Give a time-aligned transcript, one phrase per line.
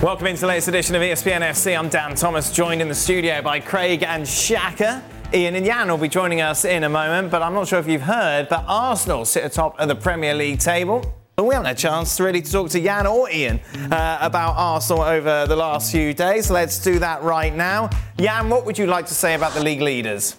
[0.00, 1.76] Welcome into the latest edition of ESPN FC.
[1.76, 5.02] I'm Dan Thomas, joined in the studio by Craig and Shaka.
[5.34, 7.88] Ian and Jan will be joining us in a moment, but I'm not sure if
[7.88, 11.04] you've heard, but Arsenal sit atop of the Premier League table.
[11.34, 13.58] But we haven't had a chance to really to talk to Jan or Ian
[13.90, 16.48] uh, about Arsenal over the last few days.
[16.48, 17.90] Let's do that right now.
[18.20, 20.36] Jan, what would you like to say about the league leaders?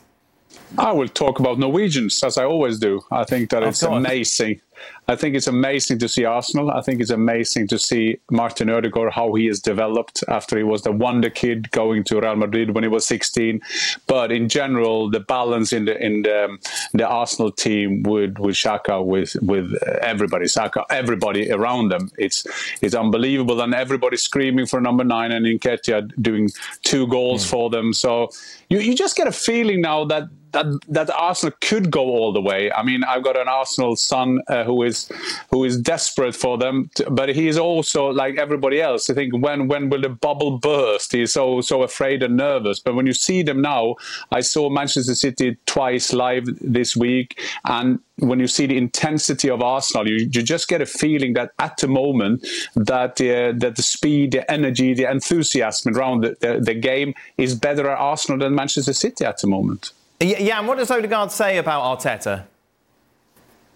[0.77, 3.01] I will talk about Norwegians as I always do.
[3.11, 4.61] I think that it's amazing
[5.07, 6.69] I think it's amazing to see Arsenal.
[6.69, 10.83] I think it's amazing to see Martin Odegaard how he has developed after he was
[10.83, 13.59] the wonder kid going to Real Madrid when he was 16.
[14.05, 16.57] But in general, the balance in the in the,
[16.93, 22.45] the Arsenal team with with Xhaka with with everybody, Saka, everybody around them, it's
[22.81, 26.49] it's unbelievable, and everybody screaming for number nine and Nketiah doing
[26.83, 27.49] two goals mm.
[27.49, 27.93] for them.
[27.93, 28.29] So
[28.69, 32.41] you you just get a feeling now that that that Arsenal could go all the
[32.41, 32.71] way.
[32.71, 35.11] I mean, I've got an Arsenal son uh, who is
[35.51, 39.09] who is desperate for them, to, but he is also like everybody else.
[39.09, 41.11] I think when when will the bubble burst?
[41.11, 42.79] He's so so afraid and nervous.
[42.79, 43.95] But when you see them now,
[44.31, 49.61] I saw Manchester City twice live this week, and when you see the intensity of
[49.61, 53.83] Arsenal, you, you just get a feeling that at the moment that uh, that the
[53.83, 58.55] speed, the energy, the enthusiasm around the, the, the game is better at Arsenal than
[58.55, 59.91] Manchester City at the moment.
[60.21, 62.43] Yeah, and what does Odegaard say about Arteta?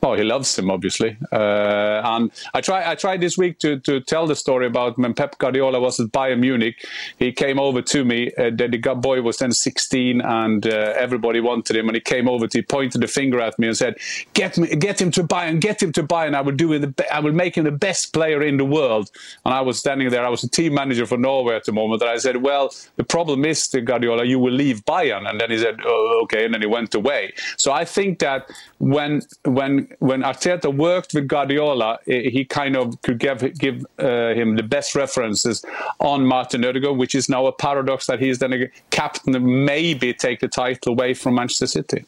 [0.05, 1.15] Oh, he loves him, obviously.
[1.31, 5.13] Uh, and I try, I tried this week to, to tell the story about when
[5.13, 6.85] Pep Guardiola was at Bayern Munich.
[7.19, 8.29] He came over to me.
[8.37, 11.87] Uh, the, the boy was then 16, and uh, everybody wanted him.
[11.87, 13.95] And he came over to, he pointed the finger at me and said,
[14.33, 16.35] "Get me, get him to Bayern, get him to Bayern.
[16.35, 19.09] I will do the, I will make him the best player in the world."
[19.45, 20.25] And I was standing there.
[20.25, 23.05] I was a team manager for Norway at the moment, and I said, "Well, the
[23.05, 26.53] problem is, the Guardiola, you will leave Bayern." And then he said, oh, "Okay," and
[26.53, 27.33] then he went away.
[27.57, 33.19] So I think that when when when Arteta worked with Guardiola, he kind of could
[33.19, 35.63] give give uh, him the best references
[35.99, 40.13] on Martin Odegaard, which is now a paradox that he's then a captain, and maybe
[40.13, 42.05] take the title away from Manchester City.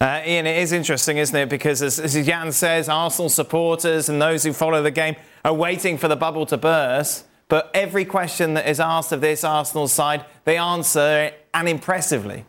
[0.00, 1.48] Uh, Ian, it is interesting, isn't it?
[1.48, 5.98] Because as, as Jan says, Arsenal supporters and those who follow the game are waiting
[5.98, 7.26] for the bubble to burst.
[7.48, 12.44] But every question that is asked of this Arsenal side, they answer it and impressively.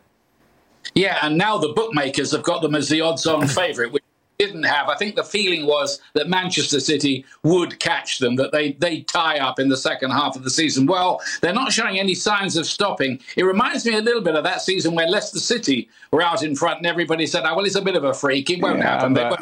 [0.94, 4.04] Yeah, and now the bookmakers have got them as the odds-on favourite, which
[4.40, 4.88] didn't have.
[4.88, 9.38] I think the feeling was that Manchester City would catch them, that they they tie
[9.38, 10.86] up in the second half of the season.
[10.86, 13.20] Well, they're not showing any signs of stopping.
[13.36, 16.56] It reminds me a little bit of that season where Leicester City were out in
[16.56, 18.48] front and everybody said, "Oh well, it's a bit of a freak.
[18.48, 19.40] It won't yeah, happen." They won't.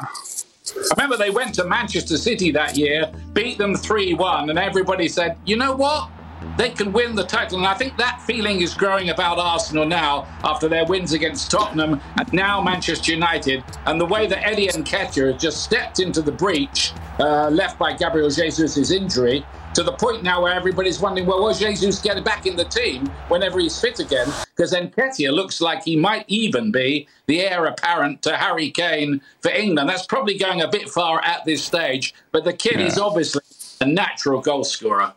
[0.97, 5.38] Remember, they went to Manchester City that year, beat them 3 1, and everybody said,
[5.47, 6.10] you know what?
[6.56, 7.59] They can win the title.
[7.59, 12.00] And I think that feeling is growing about Arsenal now after their wins against Tottenham
[12.19, 13.65] and now Manchester United.
[13.87, 17.93] And the way that Eddie Nketiah has just stepped into the breach uh, left by
[17.94, 19.44] Gabriel Jesus' injury
[19.75, 23.06] to the point now where everybody's wondering, well, will Jesus get back in the team
[23.28, 24.26] whenever he's fit again?
[24.56, 29.50] Because Nketiah looks like he might even be the heir apparent to Harry Kane for
[29.50, 29.88] England.
[29.88, 32.87] That's probably going a bit far at this stage, but the kid yeah.
[32.87, 33.43] is obviously
[33.81, 35.12] a natural goal scorer.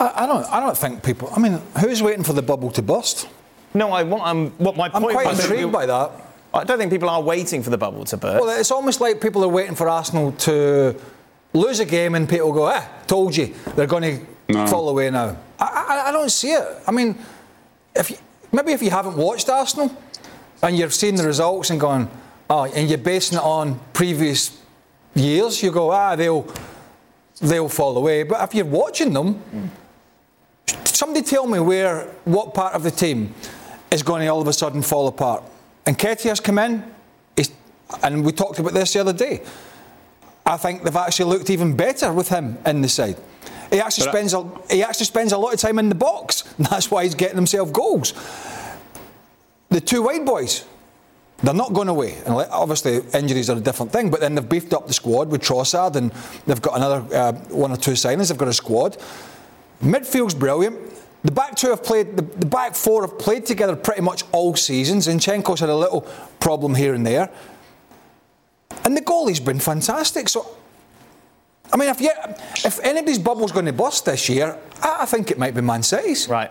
[0.00, 0.44] I, I, don't.
[0.50, 1.30] I don't think people.
[1.36, 3.28] I mean, who's waiting for the bubble to burst?
[3.74, 4.22] No, I want.
[4.24, 5.16] Um, what my I'm point.
[5.16, 6.10] I'm quite intrigued by that.
[6.52, 8.40] I don't think people are waiting for the bubble to burst.
[8.40, 10.96] Well, it's almost like people are waiting for Arsenal to
[11.52, 14.66] lose a game and people go, "Eh, told you they're going to no.
[14.66, 16.66] fall away now." I, I, I, don't see it.
[16.88, 17.16] I mean,
[17.94, 18.16] if you,
[18.52, 19.94] maybe if you haven't watched Arsenal
[20.62, 22.08] and you've seen the results and gone,
[22.48, 24.58] "Oh," and you're basing it on previous
[25.14, 26.46] years, you go, "Ah, they'll
[27.40, 29.70] they'll fall away." But if you're watching them.
[30.84, 33.34] Somebody tell me where, what part of the team
[33.90, 35.42] is going to all of a sudden fall apart.
[35.86, 36.84] And Nketiah's come in,
[38.02, 39.42] and we talked about this the other day.
[40.46, 43.16] I think they've actually looked even better with him in the side.
[43.70, 46.42] He actually but spends a, he actually spends a lot of time in the box.
[46.58, 48.12] That's why he's getting himself goals.
[49.68, 50.66] The two wide boys,
[51.42, 52.16] they're not going away.
[52.26, 54.10] And obviously, injuries are a different thing.
[54.10, 56.10] But then they've beefed up the squad with Trossard, and
[56.46, 58.28] they've got another uh, one or two signings.
[58.28, 58.96] They've got a squad.
[59.82, 60.78] Midfield's brilliant.
[61.22, 64.56] The back two have played, the, the back four have played together pretty much all
[64.56, 65.06] seasons.
[65.06, 66.02] Zinchenko's had a little
[66.38, 67.30] problem here and there.
[68.84, 70.28] And the goalie's been fantastic.
[70.28, 70.56] So
[71.72, 72.10] I mean, if you,
[72.64, 75.82] if anybody's bubble's going to bust this year, I, I think it might be Man
[75.82, 76.28] City's.
[76.28, 76.50] Right.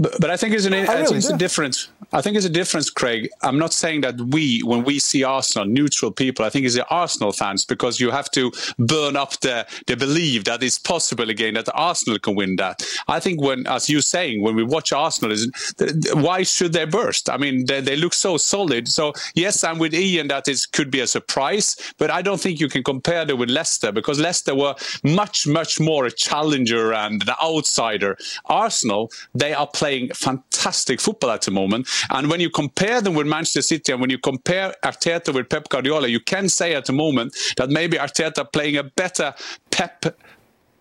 [0.00, 1.90] But, but I think it's, an, I really it's a difference.
[2.12, 3.28] I think it's a difference, Craig.
[3.42, 6.88] I'm not saying that we, when we see Arsenal, neutral people, I think it's the
[6.88, 11.54] Arsenal fans because you have to burn up the, the belief that it's possible again
[11.54, 12.82] that Arsenal can win that.
[13.08, 15.50] I think when, as you're saying, when we watch Arsenal, is
[16.14, 17.28] why should they burst?
[17.28, 18.88] I mean, they, they look so solid.
[18.88, 22.58] So yes, I'm with Ian that it could be a surprise, but I don't think
[22.58, 24.74] you can compare them with Leicester because Leicester were
[25.04, 28.16] much, much more a challenger and an outsider.
[28.46, 31.88] Arsenal, they are playing fantastic football at the moment.
[32.10, 35.68] And when you compare them with Manchester City and when you compare Arteta with Pep
[35.68, 39.34] Guardiola, you can say at the moment that maybe Arteta playing a better
[39.70, 40.16] Pep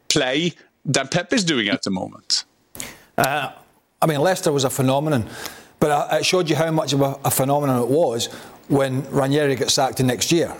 [0.07, 0.53] play
[0.85, 2.45] than Pep is doing at the moment.
[3.17, 3.51] Uh,
[4.01, 5.27] I mean, Leicester was a phenomenon,
[5.79, 8.27] but it showed you how much of a, a phenomenon it was
[8.67, 10.55] when Ranieri got sacked the next year.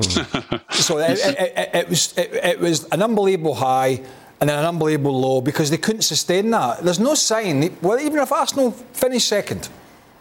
[0.00, 0.72] Mm.
[0.72, 4.00] so it, it, it, it was it, was an unbelievable high
[4.40, 6.82] and then an unbelievable low because they couldn't sustain that.
[6.82, 9.68] There's no sign, well, even if Arsenal finish second,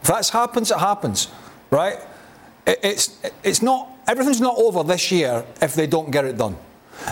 [0.02, 1.28] if that happens, it happens,
[1.70, 1.98] right?
[2.66, 6.58] It, it's, it's not, everything's not over this year if they don't get it done.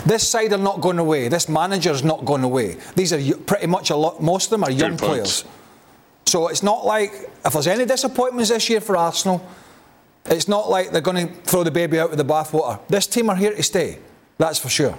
[0.04, 1.28] This side are not going away.
[1.28, 2.76] This manager's not going away.
[2.96, 5.44] These are pretty much a lot, most of them are young players.
[6.26, 7.12] So it's not like,
[7.44, 9.46] if there's any disappointments this year for Arsenal,
[10.24, 12.80] it's not like they're going to throw the baby out with the bathwater.
[12.88, 14.00] This team are here to stay,
[14.38, 14.98] that's for sure.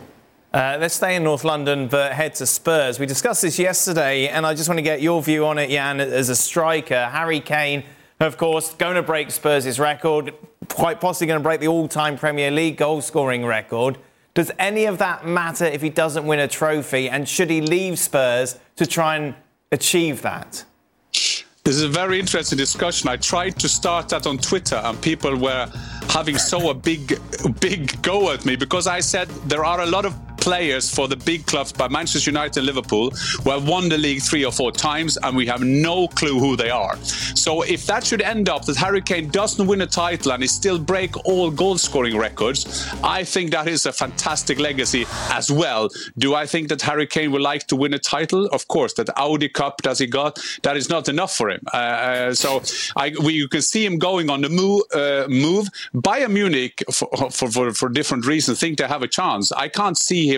[0.58, 2.98] Uh, let's stay in North London, but head to Spurs.
[3.00, 6.00] We discussed this yesterday, and I just want to get your view on it, Jan,
[6.00, 7.10] as a striker.
[7.12, 7.84] Harry Kane,
[8.20, 10.34] of course, going to break Spurs' record,
[10.68, 14.00] quite possibly going to break the all time Premier League goal scoring record.
[14.34, 17.08] Does any of that matter if he doesn't win a trophy?
[17.08, 19.36] And should he leave Spurs to try and
[19.72, 20.66] achieve that?
[21.12, 23.10] This is a very interesting discussion.
[23.10, 25.72] I tried to start that on Twitter, and people were
[26.10, 27.20] having so a big,
[27.60, 31.16] big go at me because I said there are a lot of players for the
[31.18, 33.10] big clubs by Manchester United and Liverpool
[33.44, 36.56] who have won the league three or four times and we have no clue who
[36.56, 36.96] they are.
[37.36, 40.48] So if that should end up that Harry Kane doesn't win a title and he
[40.48, 45.90] still break all goal scoring records, I think that is a fantastic legacy as well.
[46.18, 48.46] Do I think that Harry Kane would like to win a title?
[48.46, 51.62] Of course, that Audi Cup does he got, that is not enough for him.
[51.74, 52.62] Uh, uh so
[52.96, 54.84] I, we, you can see him going on the move.
[54.94, 55.68] Uh, move.
[55.94, 59.52] Bayern Munich, for, for, for, for different reasons, think they have a chance.
[59.52, 60.37] I can't see him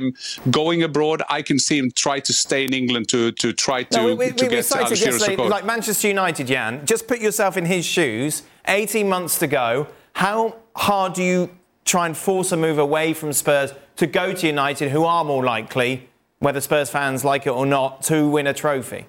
[0.49, 1.21] going abroad.
[1.29, 4.31] I can see him try to stay in England to, to try to, no, we,
[4.31, 8.43] to we, get we yesterday, Like Manchester United, Jan, just put yourself in his shoes.
[8.67, 9.87] 18 months to go.
[10.13, 11.49] How hard do you
[11.85, 15.43] try and force a move away from Spurs to go to United, who are more
[15.43, 16.09] likely,
[16.39, 19.05] whether Spurs fans like it or not, to win a trophy?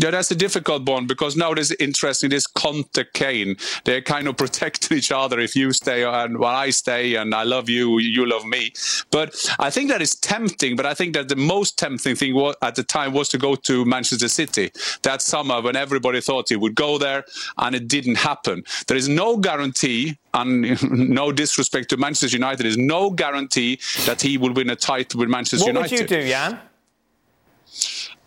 [0.00, 2.30] Yeah, that's a difficult one because now there's interesting.
[2.30, 5.40] This Conte Kane, they're kind of protecting each other.
[5.40, 8.72] If you stay and while I stay, and I love you, you love me.
[9.10, 10.76] But I think that is tempting.
[10.76, 13.56] But I think that the most tempting thing was, at the time was to go
[13.56, 14.70] to Manchester City
[15.02, 17.24] that summer when everybody thought he would go there,
[17.58, 18.62] and it didn't happen.
[18.86, 20.80] There is no guarantee and
[21.10, 25.20] no disrespect to Manchester United, there is no guarantee that he will win a title
[25.20, 25.92] with Manchester what United.
[25.92, 26.60] What would you do, Jan?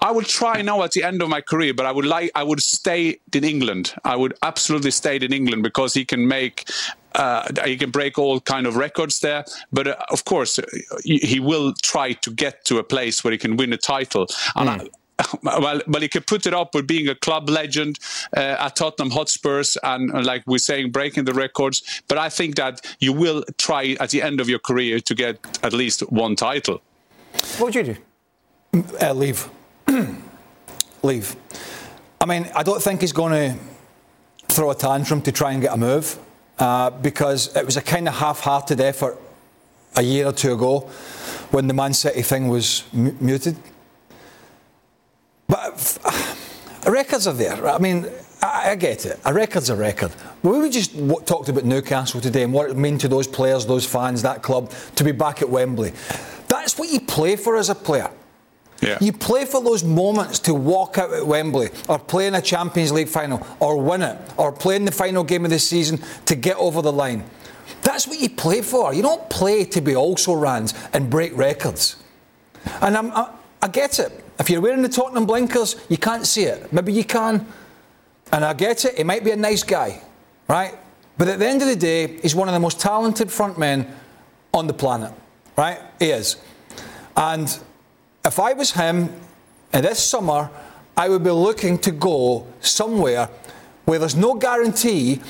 [0.01, 2.43] I would try now at the end of my career, but I would like I
[2.43, 3.93] would stay in England.
[4.03, 6.67] I would absolutely stay in England because he can make
[7.13, 9.45] uh, he can break all kind of records there.
[9.71, 10.59] But uh, of course,
[11.03, 14.27] he will try to get to a place where he can win a title.
[14.55, 14.87] And mm.
[14.87, 14.89] I,
[15.43, 17.99] well, well, he could put it up with being a club legend
[18.35, 22.01] uh, at Tottenham Hotspurs and, uh, like we're saying, breaking the records.
[22.07, 25.59] But I think that you will try at the end of your career to get
[25.63, 26.81] at least one title.
[27.57, 27.97] What would you do?
[28.99, 29.47] Uh, leave.
[31.03, 31.35] leave.
[32.19, 33.59] I mean, I don't think he's going to
[34.53, 36.19] throw a tantrum to try and get a move
[36.59, 39.17] uh, because it was a kind of half-hearted effort
[39.95, 40.79] a year or two ago
[41.51, 43.57] when the Man City thing was m- muted.
[45.47, 47.67] But uh, records are there.
[47.67, 48.07] I mean,
[48.41, 49.19] I, I, get it.
[49.25, 50.11] A record's a record.
[50.43, 53.85] We just w- talked about Newcastle today and what it meant to those players, those
[53.85, 55.91] fans, that club to be back at Wembley.
[56.47, 58.09] That's what you play for as a player.
[58.81, 58.97] Yeah.
[58.99, 62.91] You play for those moments to walk out at Wembley or play in a Champions
[62.91, 66.35] League final or win it or play in the final game of the season to
[66.35, 67.23] get over the line.
[67.83, 68.93] That's what you play for.
[68.93, 71.97] You don't play to be also rans and break records.
[72.81, 74.23] And I, I get it.
[74.39, 76.73] If you're wearing the Tottenham blinkers, you can't see it.
[76.73, 77.45] Maybe you can.
[78.31, 78.97] And I get it.
[78.97, 80.01] He might be a nice guy,
[80.47, 80.75] right?
[81.17, 83.93] But at the end of the day, he's one of the most talented front men
[84.53, 85.13] on the planet,
[85.55, 85.79] right?
[85.99, 86.37] He is.
[87.15, 87.59] And
[88.25, 89.09] if I was him,
[89.73, 90.49] and this summer,
[90.95, 93.29] I would be looking to go somewhere
[93.85, 95.21] where there's no guarantee,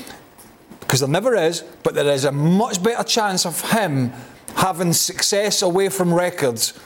[0.80, 4.12] because there never is, but there is a much better chance of him
[4.56, 6.78] having success away from records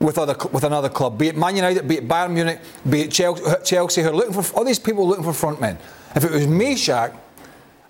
[0.00, 3.10] with other with another club, be it Man United, be it Bayern Munich, be it
[3.12, 5.78] Chelsea, who are looking for all these people looking for front men.
[6.16, 7.16] If it was me, Shaq,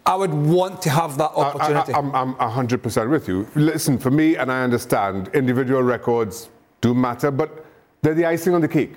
[0.05, 1.93] I would want to have that opportunity.
[1.95, 3.49] I, am I'm 100% with you.
[3.55, 6.51] Listen, for me, and I understand, individual records
[6.83, 7.65] do matter, but
[8.03, 8.97] they're the icing on the cake.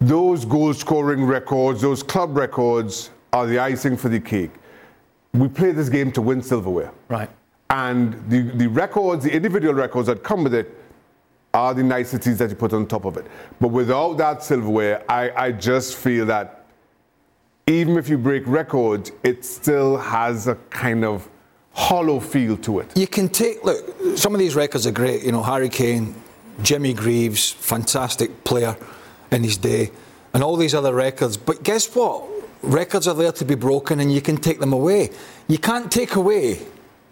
[0.00, 4.50] Those goal scoring records, those club records, are the icing for the cake.
[5.32, 6.92] We play this game to win silverware.
[7.08, 7.30] Right.
[7.70, 10.82] And the, the records, the individual records that come with it,
[11.54, 13.26] are the niceties that you put on top of it.
[13.60, 16.64] But without that silverware, I, I just feel that
[17.68, 21.28] even if you break records, it still has a kind of
[21.72, 22.96] hollow feel to it.
[22.98, 25.22] You can take, look, some of these records are great.
[25.22, 26.14] You know, Harry Kane,
[26.62, 28.76] Jimmy Greaves, fantastic player
[29.30, 29.90] in his day,
[30.32, 31.36] and all these other records.
[31.36, 32.24] But guess what?
[32.62, 35.10] Records are there to be broken and you can take them away.
[35.48, 36.60] You can't take away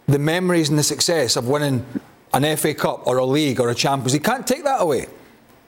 [0.07, 1.85] the memories and the success of winning
[2.33, 4.15] an FA Cup or a league or a Champions.
[4.15, 5.07] You can't take that away.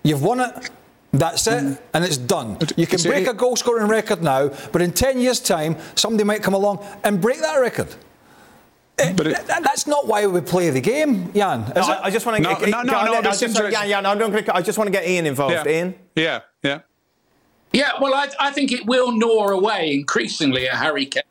[0.02, 0.71] You've won it.
[1.12, 2.59] That's it, and it's done.
[2.76, 6.43] You can break a goal scoring record now, but in 10 years' time, somebody might
[6.43, 7.95] come along and break that record.
[8.99, 11.73] Eh, but it, that's not why we play the game, Jan.
[11.75, 14.07] No, I, I, just want to no, get, no, no, no, no, just, Jan, Jan,
[14.07, 15.53] I, don't, I just want to get Ian involved.
[15.53, 15.69] Yeah.
[15.69, 15.95] Ian?
[16.15, 16.81] Yeah, yeah.
[17.73, 21.25] Yeah, well, I, I think it will gnaw away increasingly at Harry Kane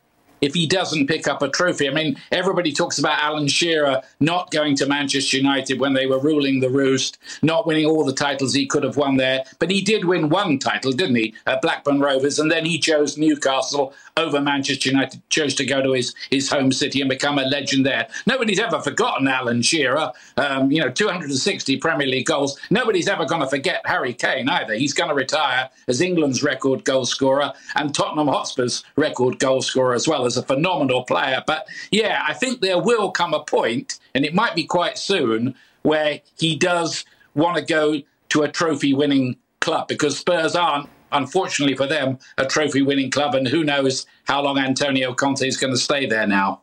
[0.43, 1.87] if he doesn't pick up a trophy.
[1.87, 6.19] I mean, everybody talks about Alan Shearer not going to Manchester United when they were
[6.19, 9.45] ruling the roost, not winning all the titles he could have won there.
[9.59, 12.39] But he did win one title, didn't he, at Blackburn Rovers?
[12.39, 16.71] And then he chose Newcastle over Manchester United, chose to go to his, his home
[16.71, 18.07] city and become a legend there.
[18.27, 20.11] Nobody's ever forgotten Alan Shearer.
[20.37, 22.59] Um, you know, 260 Premier League goals.
[22.69, 24.75] Nobody's ever going to forget Harry Kane either.
[24.75, 29.95] He's going to retire as England's record goal scorer and Tottenham Hotspur's record goal scorer
[29.95, 31.43] as well as a phenomenal player.
[31.45, 35.55] But yeah, I think there will come a point, and it might be quite soon,
[35.81, 37.03] where he does
[37.33, 42.45] want to go to a trophy winning club because Spurs aren't unfortunately for them, a
[42.45, 43.35] trophy winning club.
[43.35, 46.61] And who knows how long Antonio Conte is going to stay there now.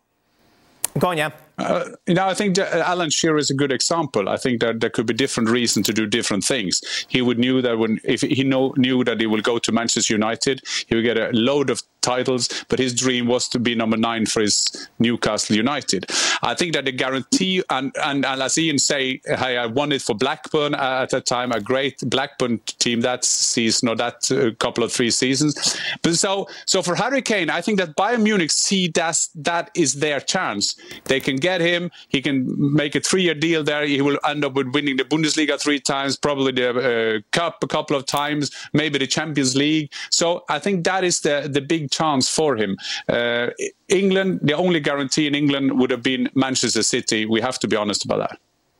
[0.98, 1.30] Go on, yeah.
[1.58, 4.28] Uh, you know, I think Alan Shearer is a good example.
[4.28, 6.80] I think that there could be different reasons to do different things.
[7.08, 10.14] He would knew that when if he know, knew that he will go to Manchester
[10.14, 13.96] United, he would get a load of titles, but his dream was to be number
[13.96, 16.06] nine for his Newcastle United.
[16.42, 20.02] I think that the guarantee, and, and, and as Ian say, hey, I won it
[20.02, 24.84] for Blackburn at that time, a great Blackburn team that season or that uh, couple
[24.84, 25.78] of three seasons.
[26.02, 29.94] But so, so for Harry Kane, I think that Bayern Munich see that that is
[29.94, 30.76] their chance.
[31.04, 31.90] They can get him.
[32.08, 33.86] He can make a three-year deal there.
[33.86, 37.66] He will end up with winning the Bundesliga three times, probably the uh, cup a
[37.66, 39.92] couple of times, maybe the Champions League.
[40.10, 42.76] So I think that is the the big chance for him.
[43.08, 43.48] Uh,
[43.88, 47.26] England, the only guarantee in England would have been Manchester City.
[47.26, 48.38] We have to be honest about that.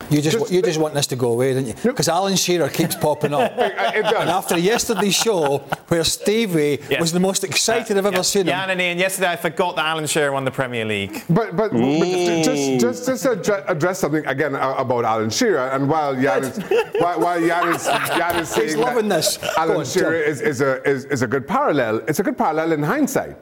[0.09, 1.75] You just, just you just want this to go away, don't you?
[1.75, 3.53] Because Alan Shearer keeps popping up.
[3.59, 7.01] and after yesterday's show, where Stevie yes.
[7.01, 8.29] was the most excited uh, I've ever yes.
[8.29, 8.49] seen him.
[8.49, 11.23] Yeah, and Ian, yesterday I forgot that Alan Shearer won the Premier League.
[11.29, 15.69] But but, but just just just address something again about Alan Shearer.
[15.69, 16.59] And while Jan is
[16.99, 19.39] while, while Jan is, Jan is saying He's loving this.
[19.57, 21.99] Alan on, Shearer is, is a is, is a good parallel.
[22.09, 23.37] It's a good parallel in hindsight.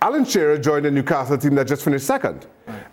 [0.00, 2.46] Alan Shearer joined a Newcastle team that just finished second,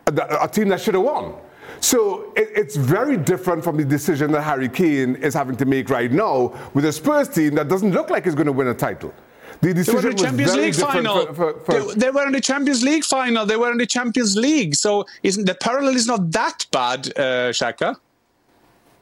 [0.07, 1.35] a, a team that should have won.
[1.79, 5.89] So it, it's very different from the decision that Harry Kane is having to make
[5.89, 8.73] right now with a Spurs team that doesn't look like it's going to win a
[8.73, 9.13] title.
[9.61, 11.25] The decision they were in the Champions League final.
[11.27, 13.45] For, for, for they, they, were in the Champions League final.
[13.45, 14.75] They were in the Champions League.
[14.75, 17.97] So the parallel is not that bad, uh, Shaka.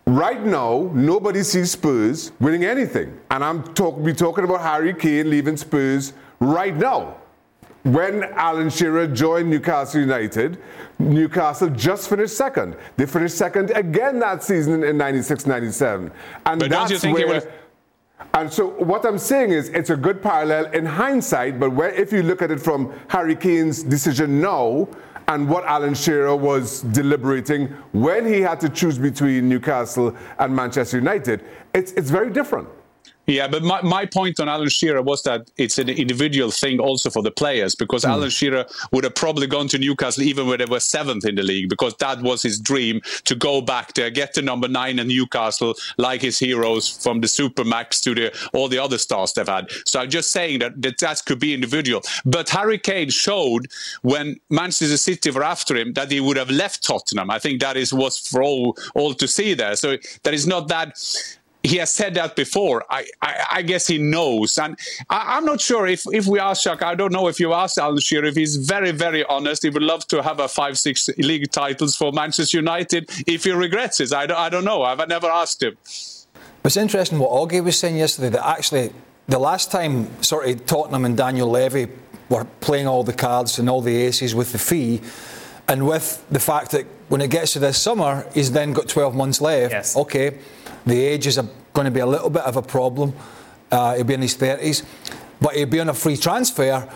[0.08, 3.20] Right now, nobody sees Spurs winning anything.
[3.30, 7.18] And I'm talk, be talking about Harry Kane leaving Spurs right now
[7.94, 10.62] when Alan Shearer joined Newcastle United,
[11.00, 12.76] Newcastle just finished second.
[12.98, 16.12] They finished second again that season in 96 97.
[16.46, 17.44] And but that's where.
[18.34, 22.12] And so what I'm saying is it's a good parallel in hindsight, but where, if
[22.12, 24.90] you look at it from Harry Kane's decision now
[25.28, 30.98] and what Alan Shearer was deliberating when he had to choose between Newcastle and Manchester
[30.98, 32.68] United, it's, it's very different.
[33.28, 37.10] Yeah, but my, my point on Alan Shearer was that it's an individual thing also
[37.10, 38.10] for the players because mm.
[38.10, 41.44] Alan Shearer would have probably gone to Newcastle even when they were seventh in the
[41.44, 45.10] league because that was his dream to go back there, get the number nine in
[45.10, 49.70] Newcastle like his heroes from the Supermax to the all the other stars they've had.
[49.86, 52.04] So I'm just saying that that, that could be individual.
[52.26, 53.68] But Harry Kane showed
[54.04, 57.30] when Manchester City were after him that he would have left Tottenham.
[57.30, 59.76] I think that is was for all all to see there.
[59.76, 60.98] So that is not that
[61.68, 62.86] he has said that before.
[62.90, 64.58] I, I, I guess he knows.
[64.58, 64.78] And
[65.10, 67.78] I, am not sure if, if we ask Chuck, I don't know if you asked
[67.78, 69.64] Alan Shearer if he's very, very honest.
[69.64, 73.10] He would love to have a five, six league titles for Manchester United.
[73.28, 74.84] If he regrets it, I don't, I don't know.
[74.84, 75.78] I've never asked him.
[76.64, 78.92] It's interesting what Augie was saying yesterday that actually
[79.28, 81.88] the last time sort of Tottenham and Daniel Levy
[82.30, 85.02] were playing all the cards and all the aces with the fee,
[85.68, 89.16] and with the fact that when it gets to this summer, he's then got 12
[89.16, 89.72] months left.
[89.72, 89.96] Yes.
[89.96, 90.40] Okay,
[90.88, 91.38] the age is
[91.74, 93.14] going to be a little bit of a problem.
[93.72, 94.86] Uh, he'll be in his 30s,
[95.42, 96.90] but he'll be on a free transfer.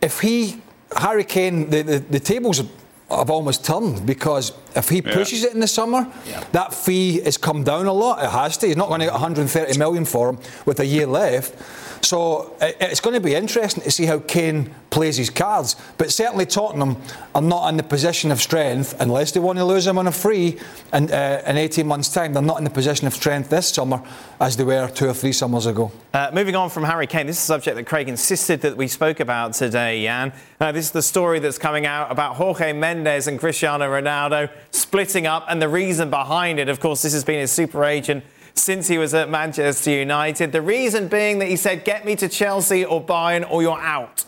[0.00, 0.60] If he,
[0.96, 2.62] Harry Kane, the, the, the tables
[3.10, 5.48] have almost turned because if he pushes yeah.
[5.48, 6.44] it in the summer, yeah.
[6.52, 8.22] that fee has come down a lot.
[8.22, 8.66] It has to.
[8.66, 11.97] He's not going to get 130 million for him with a year left.
[12.02, 15.76] So it's going to be interesting to see how Kane plays his cards.
[15.96, 16.96] But certainly Tottenham
[17.34, 20.12] are not in the position of strength unless they want to lose him on a
[20.12, 20.58] free
[20.92, 22.32] and, uh, in 18 months' time.
[22.32, 24.02] They're not in the position of strength this summer
[24.40, 25.92] as they were two or three summers ago.
[26.14, 28.88] Uh, moving on from Harry Kane, this is a subject that Craig insisted that we
[28.88, 30.32] spoke about today, Jan.
[30.60, 35.26] Uh, this is the story that's coming out about Jorge Mendes and Cristiano Ronaldo splitting
[35.26, 38.24] up, and the reason behind it, of course, this has been his super agent
[38.58, 40.52] since he was at Manchester United.
[40.52, 44.24] The reason being that he said, get me to Chelsea or Bayern or you're out.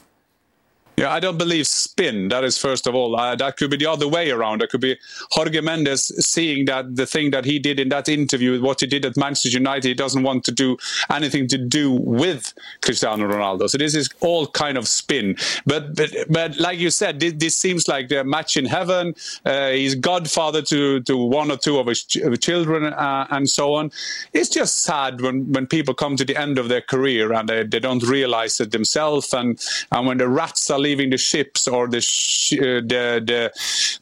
[1.00, 2.28] Yeah, I don't believe spin.
[2.28, 3.18] That is first of all.
[3.18, 4.60] Uh, that could be the other way around.
[4.60, 4.98] That could be
[5.30, 9.06] Jorge Mendes seeing that the thing that he did in that interview, what he did
[9.06, 10.76] at Manchester United, he doesn't want to do
[11.10, 12.52] anything to do with
[12.82, 13.70] Cristiano Ronaldo.
[13.70, 15.36] So this is all kind of spin.
[15.64, 19.14] But but, but like you said, this, this seems like the match in heaven.
[19.46, 23.72] Uh, he's godfather to to one or two of his ch- children uh, and so
[23.72, 23.90] on.
[24.34, 27.62] It's just sad when when people come to the end of their career and they,
[27.62, 29.58] they don't realize it themselves, and
[29.92, 33.40] and when the rats are leaving the ships or the sh- uh, the, the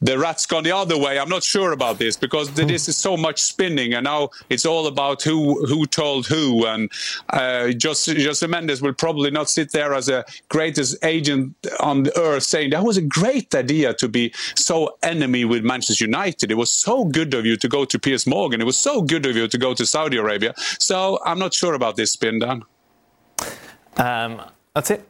[0.09, 1.19] the rats gone the other way.
[1.19, 4.87] I'm not sure about this because this is so much spinning, and now it's all
[4.95, 5.39] about who
[5.71, 6.67] who told who.
[6.73, 6.83] And
[7.41, 12.45] uh, Jose Mendes will probably not sit there as a greatest agent on the earth
[12.55, 16.51] saying that was a great idea to be so enemy with Manchester United.
[16.51, 18.61] It was so good of you to go to Piers Morgan.
[18.61, 20.53] It was so good of you to go to Saudi Arabia.
[20.91, 22.59] So I'm not sure about this spin, Dan.
[23.97, 24.33] Um,
[24.75, 25.03] that's it.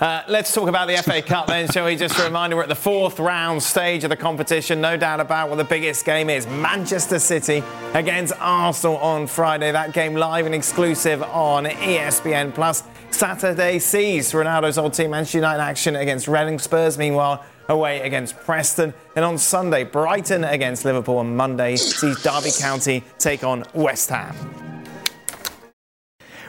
[0.00, 1.96] Uh, let's talk about the FA Cup then, shall we?
[1.96, 4.78] Just a reminder, we're at the fourth round stage of the competition.
[4.78, 6.46] No doubt about what the biggest game is.
[6.46, 7.62] Manchester City
[7.94, 9.72] against Arsenal on Friday.
[9.72, 12.82] That game live and exclusive on ESPN Plus.
[13.10, 16.98] Saturday sees Ronaldo's old team Manchester United action against Reading Spurs.
[16.98, 18.92] Meanwhile, away against Preston.
[19.14, 21.16] And on Sunday, Brighton against Liverpool.
[21.18, 24.34] On Monday sees Derby County take on West Ham.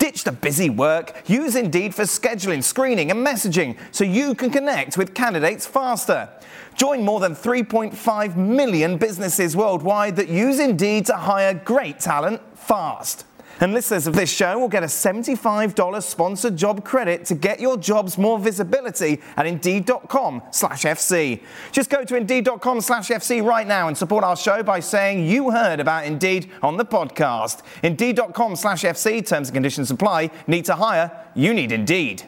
[0.00, 1.22] Ditch the busy work.
[1.26, 6.28] Use Indeed for scheduling, screening, and messaging so you can connect with candidates faster.
[6.74, 13.26] Join more than 3.5 million businesses worldwide that use Indeed to hire great talent fast.
[13.62, 17.76] And listeners of this show will get a $75 sponsored job credit to get your
[17.76, 21.42] jobs more visibility at Indeed.com slash FC.
[21.70, 25.50] Just go to Indeed.com slash FC right now and support our show by saying you
[25.50, 27.60] heard about Indeed on the podcast.
[27.82, 30.30] Indeed.com slash FC, terms and conditions apply.
[30.46, 31.10] Need to hire?
[31.34, 32.22] You need Indeed.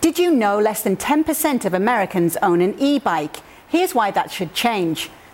[0.00, 3.36] Did you know less than 10% of Americans own an e-bike?
[3.68, 5.10] Here's why that should change.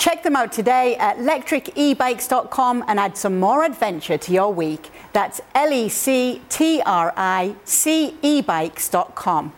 [0.00, 4.90] Check them out today at lectricebikes.com and add some more adventure to your week.
[5.12, 9.52] That's L E C T R I C E bikes.com.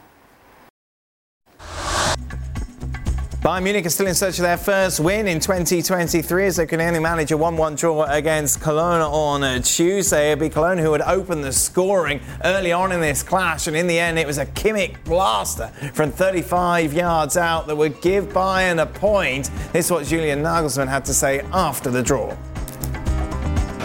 [3.42, 6.80] Bayern Munich are still in search of their first win in 2023 as they can
[6.80, 10.30] only manage a 1-1 draw against Cologne on Tuesday.
[10.30, 13.88] It'd be Cologne who would open the scoring early on in this clash, and in
[13.88, 18.80] the end, it was a Kimmich blaster from 35 yards out that would give Bayern
[18.80, 19.50] a point.
[19.72, 22.36] This is what Julian Nagelsmann had to say after the draw.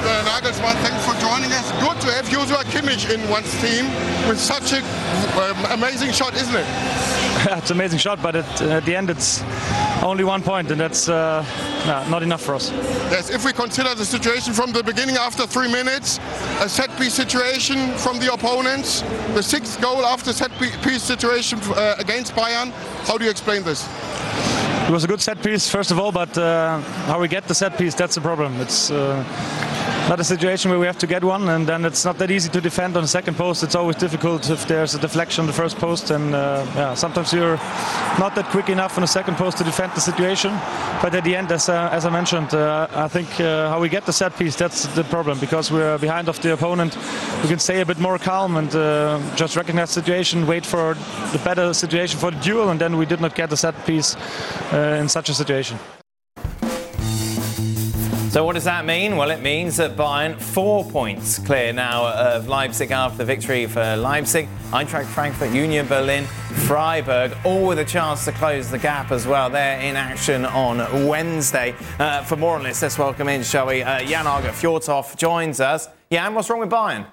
[0.08, 1.70] Uh, Nagelsmann, thanks for joining us.
[1.84, 3.88] Good to have Joshua Kimmich in one's team
[4.30, 4.82] with such an
[5.38, 6.66] um, amazing shot, isn't it?
[7.58, 9.44] it's an amazing shot, but it, at the end it's
[10.02, 11.44] only one point, and that's uh,
[12.10, 12.72] not enough for us.
[13.12, 16.20] Yes, if we consider the situation from the beginning after three minutes,
[16.62, 19.02] a set piece situation from the opponents,
[19.36, 22.72] the sixth goal after set piece situation uh, against Bayern,
[23.08, 23.86] how do you explain this?
[24.88, 27.54] It was a good set piece, first of all, but uh, how we get the
[27.54, 28.62] set piece, that's the problem.
[28.62, 29.22] It's uh,
[30.10, 32.50] not a situation where we have to get one, and then it's not that easy
[32.50, 33.62] to defend on the second post.
[33.62, 37.34] It's always difficult if there's a deflection on the first post, and uh, yeah, sometimes
[37.34, 37.58] you're
[38.18, 40.52] not that quick enough on the second post to defend the situation.
[41.02, 43.90] But at the end, as, uh, as I mentioned, uh, I think uh, how we
[43.90, 46.96] get the set piece that's the problem because we're behind of the opponent.
[47.44, 50.94] We can stay a bit more calm and uh, just recognize the situation, wait for
[51.34, 54.16] the better situation for the duel, and then we did not get the set piece
[54.72, 55.78] uh, in such a situation.
[58.38, 59.18] So what does that mean?
[59.18, 63.96] Well, it means that Bayern four points clear now of Leipzig after the victory for
[63.96, 66.24] Leipzig, Eintracht Frankfurt, Union Berlin,
[66.68, 69.50] Freiburg, all with a chance to close the gap as well.
[69.50, 71.74] They're in action on Wednesday.
[71.98, 73.82] Uh, for more on this, let's welcome in, shall we?
[73.82, 75.90] Uh, Jan Åge Fjørtoft joins us.
[76.12, 77.08] Jan, what's wrong with Bayern?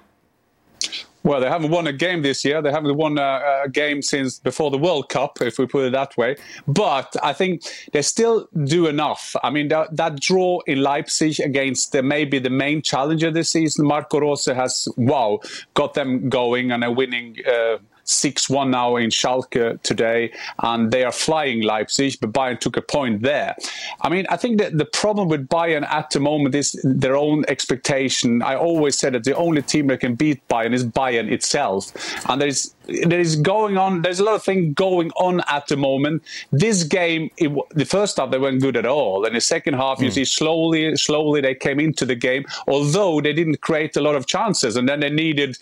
[1.25, 2.61] Well, they haven't won a game this year.
[2.61, 5.91] They haven't won a, a, game since before the World Cup, if we put it
[5.93, 6.35] that way.
[6.67, 9.35] But I think they still do enough.
[9.43, 13.87] I mean, that, that draw in Leipzig against the, maybe the main challenger this season,
[13.87, 15.39] Marco Rose, has, wow,
[15.73, 17.37] got them going and are winning.
[17.51, 22.81] Uh, 6-1 now in Schalke today, and they are flying Leipzig, but Bayern took a
[22.81, 23.55] point there.
[24.01, 27.45] I mean, I think that the problem with Bayern at the moment is their own
[27.47, 28.43] expectation.
[28.43, 31.91] I always said that the only team that can beat Bayern is Bayern itself,
[32.29, 34.01] and there is there is going on.
[34.01, 36.23] There's a lot of things going on at the moment.
[36.51, 39.97] This game, it, the first half they weren't good at all, and the second half,
[39.97, 40.03] mm.
[40.03, 40.13] you hmm.
[40.13, 42.45] see slowly, slowly they came into the game.
[42.67, 45.57] Although they didn't create a lot of chances, and then they needed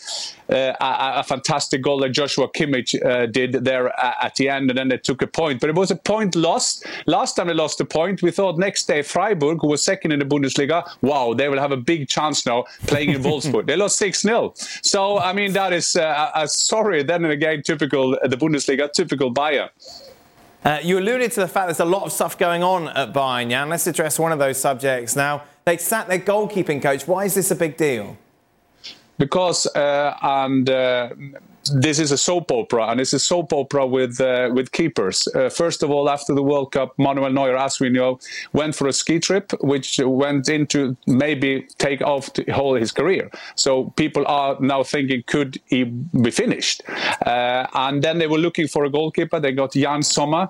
[0.49, 3.88] uh, a, a, fantastic goal that Joshua Kimmich uh, did there
[4.23, 5.62] at the end, and then they took a point.
[5.62, 6.86] But it was a point lost.
[7.05, 10.19] Last time they lost a point, we thought next day Freiburg, who was second in
[10.19, 13.67] the Bundesliga, wow, they will have a big chance now playing in Wolfsburg.
[13.67, 18.28] they lost six 0 So I mean that is uh, sorry then again, typical uh,
[18.28, 19.69] the Bundesliga, typical Bayern.
[20.63, 23.49] Uh, you alluded to the fact there's a lot of stuff going on at Bayern,
[23.49, 23.69] Jan.
[23.69, 25.43] Let's address one of those subjects now.
[25.65, 27.08] They sat their goalkeeping coach.
[27.08, 28.17] Why is this a big deal?
[29.17, 31.10] Because, uh, and uh,
[31.71, 35.28] this is a soap opera, and it's a soap opera with uh, with keepers.
[35.34, 38.19] Uh, first of all, after the World Cup, Manuel Neuer, as we know,
[38.52, 43.30] went for a ski trip, which went into maybe take off whole his career.
[43.56, 46.84] So people are now thinking, could he be finished?
[47.26, 49.39] Uh, and then they were looking for a goalkeeper.
[49.39, 50.49] They got Yann Sommer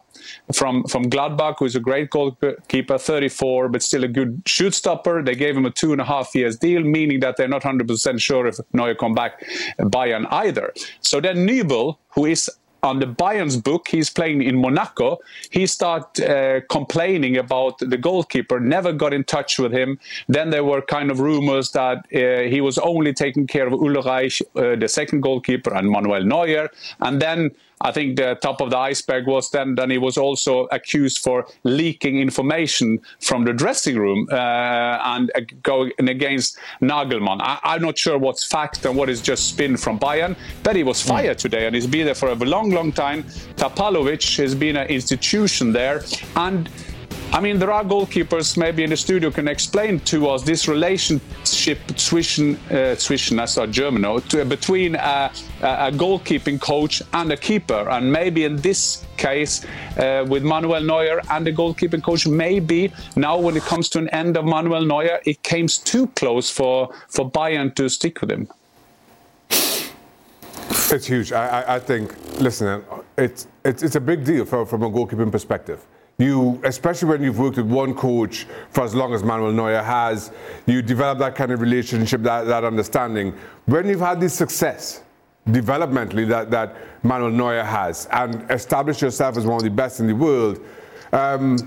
[0.53, 5.21] from from Gladbach, who's a great goalkeeper, 34, but still a good shoot stopper.
[5.21, 8.19] They gave him a two and a half years deal, meaning that they're not 100%
[8.19, 9.43] sure if Neuer come back
[9.79, 10.73] Bayern either.
[11.03, 12.49] So then Nübel, who is
[12.83, 15.19] on the Bayern's book, he's playing in Monaco.
[15.49, 19.99] He started uh, complaining about the goalkeeper, never got in touch with him.
[20.27, 24.41] Then there were kind of rumors that uh, he was only taking care of Ulreich,
[24.55, 26.69] uh, the second goalkeeper, and Manuel Neuer.
[26.99, 27.51] And then
[27.83, 31.45] I think the top of the iceberg was then then he was also accused for
[31.63, 37.39] leaking information from the dressing room uh, and uh, going against Nagelsmann.
[37.41, 40.83] I, am not sure what's fact and what is just spin from Bayern, but he
[40.83, 41.09] was hmm.
[41.09, 43.23] fired today and he's been there for a long, long time.
[43.55, 46.03] Tapalovic has been an institution there
[46.35, 46.69] and
[47.33, 51.79] I mean, there are goalkeepers maybe in the studio can explain to us this relationship
[51.95, 55.31] zwischen, uh, zwischen that's our German, no, to, between a,
[55.63, 57.89] a, goalkeeping coach and a keeper.
[57.89, 59.65] And maybe in this case,
[59.97, 64.09] uh, with Manuel Neuer and the goalkeeping coach, maybe now when it comes to an
[64.09, 68.47] end of Manuel Neuer, it came too close for, for Bayern to stick with him.
[70.91, 71.31] It's huge.
[71.31, 72.83] I, I, I think, listen,
[73.17, 75.85] it's, it's, it's a big deal for, from a goalkeeping perspective
[76.17, 80.31] you, especially when you've worked with one coach for as long as Manuel Neuer has,
[80.65, 83.33] you develop that kind of relationship, that, that understanding.
[83.65, 85.01] When you've had this success
[85.47, 90.07] developmentally that, that Manuel Neuer has and established yourself as one of the best in
[90.07, 90.59] the world,
[91.11, 91.57] um,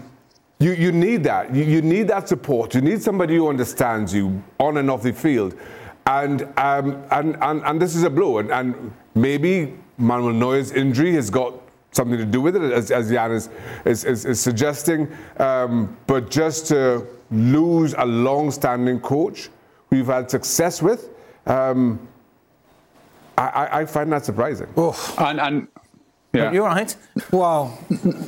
[0.59, 1.55] you, you need that.
[1.55, 2.75] You, you need that support.
[2.75, 5.59] You need somebody who understands you on and off the field.
[6.07, 8.39] And, um, and, and, and this is a blow.
[8.39, 11.55] And, and maybe Manuel Neuer's injury has got
[11.93, 13.49] something to do with it, as, as Jan is,
[13.85, 15.11] is, is, is suggesting.
[15.39, 19.49] Um, but just to lose a long-standing coach
[19.91, 21.11] who you've had success with,
[21.47, 22.07] um,
[23.39, 24.67] I, I, find that surprising.
[25.19, 25.69] And, and
[26.37, 26.53] Yeah.
[26.53, 26.95] You're right.
[27.31, 27.69] Well,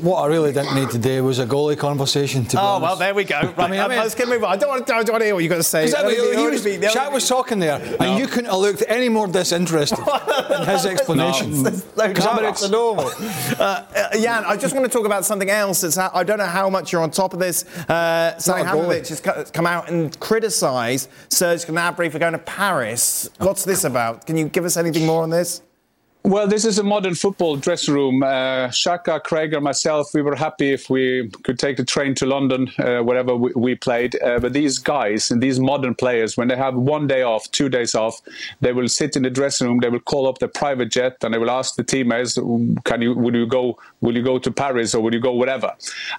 [0.01, 2.44] what I really didn't need today was a goalie conversation.
[2.44, 2.83] To be oh honest.
[2.83, 3.40] well, there we go.
[3.40, 4.53] Right, I mean, I mean, let's get move on.
[4.53, 5.85] I don't want to, I don't want to hear what you got to say.
[5.85, 6.14] Exactly.
[6.14, 7.97] He, he was, be, Shaq was talking there, no.
[8.01, 9.99] and you couldn't have looked any more disinterested
[10.61, 11.62] in his explanation.
[11.62, 13.07] no, no, back to normal.
[13.09, 15.85] Uh, uh, Jan, I just want to talk about something else.
[15.85, 17.64] It's, I don't know how much you're on top of this.
[17.88, 23.29] Uh, Salihamidzic has come out and criticised Serge Gnabry for going to Paris.
[23.38, 24.27] What's this about?
[24.27, 25.62] Can you give us anything more on this?
[26.24, 28.22] Well, this is a modern football dressing room.
[28.22, 32.26] Uh, Shaka, Craig, and myself, we were happy if we could take the train to
[32.26, 34.20] London, uh, wherever we, we played.
[34.20, 37.70] Uh, but these guys and these modern players, when they have one day off, two
[37.70, 38.20] days off,
[38.61, 39.78] they will sit in the dressing room.
[39.78, 42.35] They will call up the private jet and they will ask the teammates,
[42.85, 43.14] "Can you?
[43.14, 43.78] Will you go?
[44.00, 45.72] Will you go to Paris or will you go whatever?"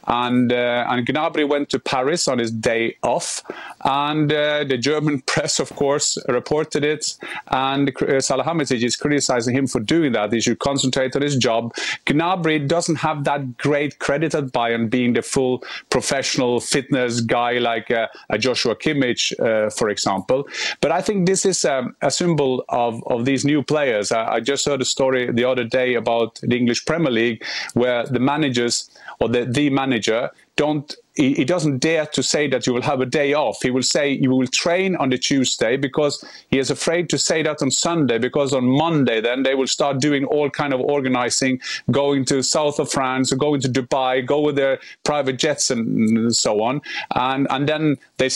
[0.08, 3.44] And uh, and Gnabry went to Paris on his day off,
[3.84, 7.16] and uh, the German press, of course, reported it.
[7.50, 10.32] And uh, Salihamidzic is criticizing him for doing that.
[10.32, 11.74] He should concentrate on his job.
[12.06, 17.92] Gnabry doesn't have that great credit at Bayern being the full professional fitness guy like
[17.92, 20.48] uh, a Joshua Kimmich, uh, for example.
[20.82, 24.12] But I think this is um, a symbol of, of these new players.
[24.12, 28.06] I, I just heard a story the other day about the English Premier League where
[28.06, 32.74] the managers or the, the manager don't he, he, doesn't dare to say that you
[32.74, 33.58] will have a day off.
[33.62, 37.44] He will say you will train on the Tuesday because he is afraid to say
[37.44, 41.60] that on Sunday because on Monday then they will start doing all kind of organizing,
[41.92, 46.62] going to south of France, going to Dubai, go with their private jets and so
[46.62, 46.82] on,
[47.16, 48.30] and and then they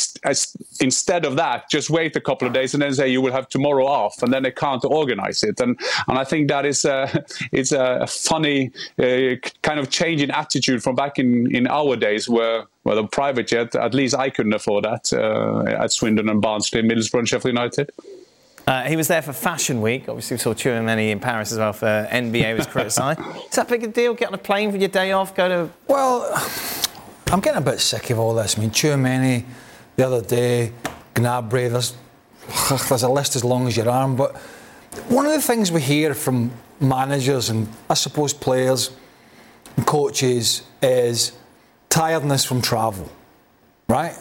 [0.81, 3.47] instead of that just wait a couple of days and then say you will have
[3.47, 7.23] tomorrow off, and then they can't organize it, and and I think that is a
[7.53, 12.27] it's a funny uh, kind of change in attitude from back in in our days
[12.27, 16.41] where well, a private jet, at least I couldn't afford that uh, at Swindon and
[16.41, 17.89] Barnsley, Middlesbrough and Sheffield United.
[18.65, 20.07] Uh, he was there for Fashion Week.
[20.07, 23.19] Obviously, we saw Tchouameni in Paris as well for NBA was criticised.
[23.49, 24.13] Is that big a deal?
[24.13, 25.35] Get on a plane for your day off?
[25.35, 25.69] Go to.
[25.87, 26.31] Well,
[27.27, 28.57] I'm getting a bit sick of all this.
[28.57, 29.43] I mean, Tchouameni
[29.95, 30.71] the other day,
[31.15, 31.95] Gnabry, there's,
[32.87, 34.15] there's a list as long as your arm.
[34.15, 34.37] But
[35.07, 38.91] one of the things we hear from managers and I suppose players
[39.75, 41.33] and coaches is
[41.93, 43.07] tiredness from travel,
[43.87, 44.17] right?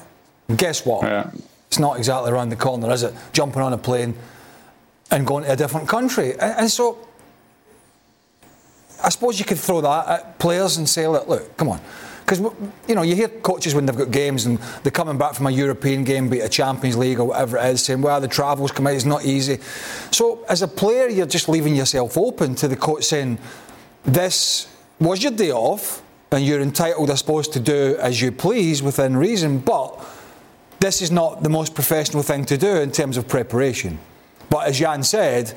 [0.48, 1.04] And guess what?
[1.04, 1.30] Yeah.
[1.68, 3.14] It's not exactly around the corner, is it?
[3.32, 4.14] Jumping on a plane
[5.10, 6.32] and going to a different country.
[6.32, 7.08] And, and so
[9.02, 11.80] I suppose you could throw that at players and say, look, look come on.
[12.20, 12.40] Because,
[12.86, 15.50] you know, you hear coaches when they've got games and they're coming back from a
[15.50, 18.70] European game, be it a Champions League or whatever it is, saying, well, the travel's
[18.70, 19.58] come out, it's not easy.
[20.10, 23.38] So, as a player, you're just leaving yourself open to the coach saying,
[24.04, 24.68] this
[25.00, 26.02] was your day off,
[26.32, 30.02] and you're entitled, I suppose, to do as you please within reason, but
[30.80, 33.98] this is not the most professional thing to do in terms of preparation.
[34.50, 35.54] But as Jan said,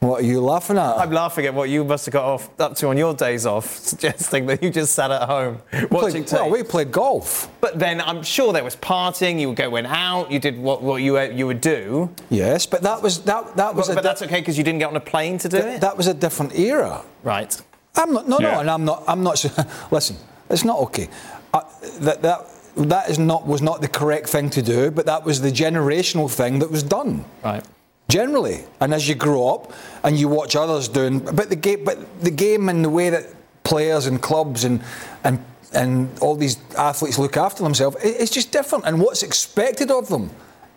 [0.00, 0.98] what are you laughing at?
[0.98, 3.66] I'm laughing at what you must have got off up to on your days off,
[3.76, 7.50] suggesting that you just sat at home watching played, Well, we played golf.
[7.60, 9.40] But then I'm sure there was partying.
[9.40, 10.30] You would go went out.
[10.30, 12.10] You did what, what you you would do.
[12.28, 13.88] Yes, but that was that that was.
[13.88, 15.80] But, but that's okay because you didn't get on a plane to do th- it.
[15.80, 17.02] That was a different era.
[17.22, 17.60] Right.
[17.96, 18.28] I'm not.
[18.28, 18.54] No, yeah.
[18.54, 19.04] no, and I'm not.
[19.06, 19.44] I'm not.
[19.90, 20.16] Listen,
[20.50, 21.08] it's not okay.
[21.52, 21.62] Uh,
[22.00, 25.40] that that that is not was not the correct thing to do, but that was
[25.40, 27.24] the generational thing that was done.
[27.42, 27.64] Right.
[28.08, 29.72] Generally, and as you grow up
[30.04, 33.24] and you watch others doing, but the game, but the game and the way that
[33.64, 34.80] players and clubs and
[35.24, 38.84] and and all these athletes look after themselves, it's just different.
[38.86, 40.30] And what's expected of them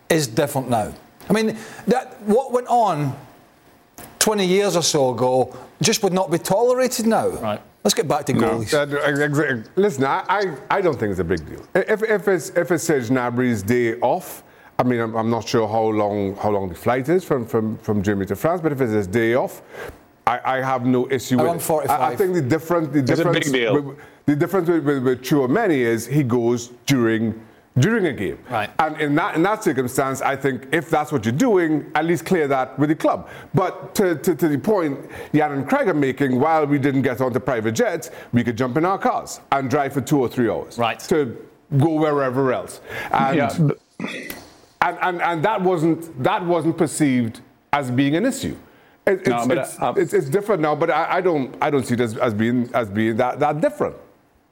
[0.08, 0.92] is different now.
[1.28, 1.56] I mean,
[1.86, 3.16] that what went on
[4.20, 7.28] 20 years or so ago just would not be tolerated now.
[7.28, 7.60] Right.
[7.82, 8.72] Let's get back to goalies.
[8.72, 9.64] No.
[9.76, 11.66] listen, I, I, I, don't think it's a big deal.
[11.74, 14.44] If, if it's if it's Serge Gnabry's day off,
[14.78, 17.78] I mean, I'm, I'm, not sure how long how long the flight is from, from,
[17.78, 19.62] from Germany to France, but if it's his day off,
[20.26, 21.90] I, I have no issue Around with it.
[21.90, 23.82] I, I think the difference the it's difference a big deal.
[23.82, 27.40] With, the difference with, with, with Tchouameni is he goes during
[27.80, 28.38] during a game.
[28.50, 28.70] Right.
[28.78, 32.24] And in that in that circumstance, I think if that's what you're doing, at least
[32.26, 33.28] clear that with the club.
[33.54, 34.98] But to, to, to the point
[35.34, 38.76] Jan and Craig are making, while we didn't get onto private jets, we could jump
[38.76, 40.78] in our cars and drive for two or three hours.
[40.78, 40.98] Right.
[41.00, 41.36] To
[41.78, 42.80] go wherever else.
[43.12, 43.72] And, yeah.
[44.80, 47.40] and, and, and that wasn't that wasn't perceived
[47.72, 48.56] as being an issue.
[49.06, 51.84] It, it's, no, it's, uh, it's, it's, different now, but I, I, don't I don't
[51.84, 53.96] see it as, as being as being that, that different.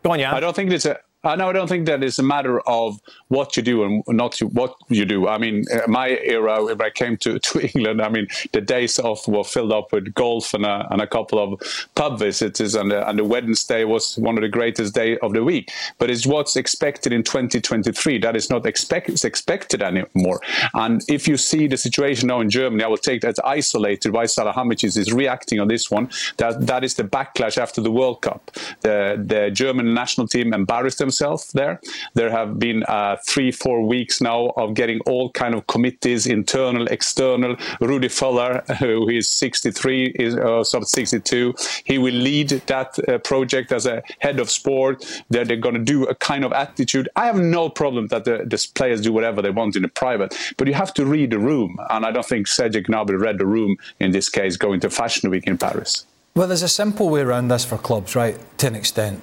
[0.02, 0.34] Go on, yeah.
[0.34, 3.00] I don't think it's a Uh, no, I don't think that it's a matter of
[3.26, 5.26] what you do and not what you do.
[5.26, 9.00] I mean, uh, my era, when I came to, to England, I mean, the days
[9.00, 11.60] off were filled up with golf and a, and a couple of
[11.96, 15.42] pub visits, and the, and the Wednesday was one of the greatest days of the
[15.42, 15.72] week.
[15.98, 18.18] But it's what's expected in 2023.
[18.18, 20.40] That is not expect, expected anymore.
[20.74, 24.24] And if you see the situation now in Germany, I will take that isolated why
[24.24, 26.10] Salihamidzic is reacting on this one.
[26.36, 28.52] That that is the backlash after the World Cup.
[28.82, 31.80] The the German national team embarrassed themselves there.
[32.14, 36.86] There have been uh, three, four weeks now of getting all kind of committees, internal,
[36.88, 37.56] external.
[37.80, 43.18] Rudi Völler, who is 63, is uh, sort of 62, he will lead that uh,
[43.18, 44.96] project as a head of sport.
[45.30, 47.08] That they're going to do a kind of attitude.
[47.16, 50.36] I have no problem that the, the, players do whatever they want in the private,
[50.58, 53.46] but you have to read the room, and I don't think Serge Gnabry read the
[53.46, 56.04] room in this case, going to Fashion Week in Paris.
[56.34, 58.36] Well, there's a simple way around this for clubs, right?
[58.58, 59.22] To an extent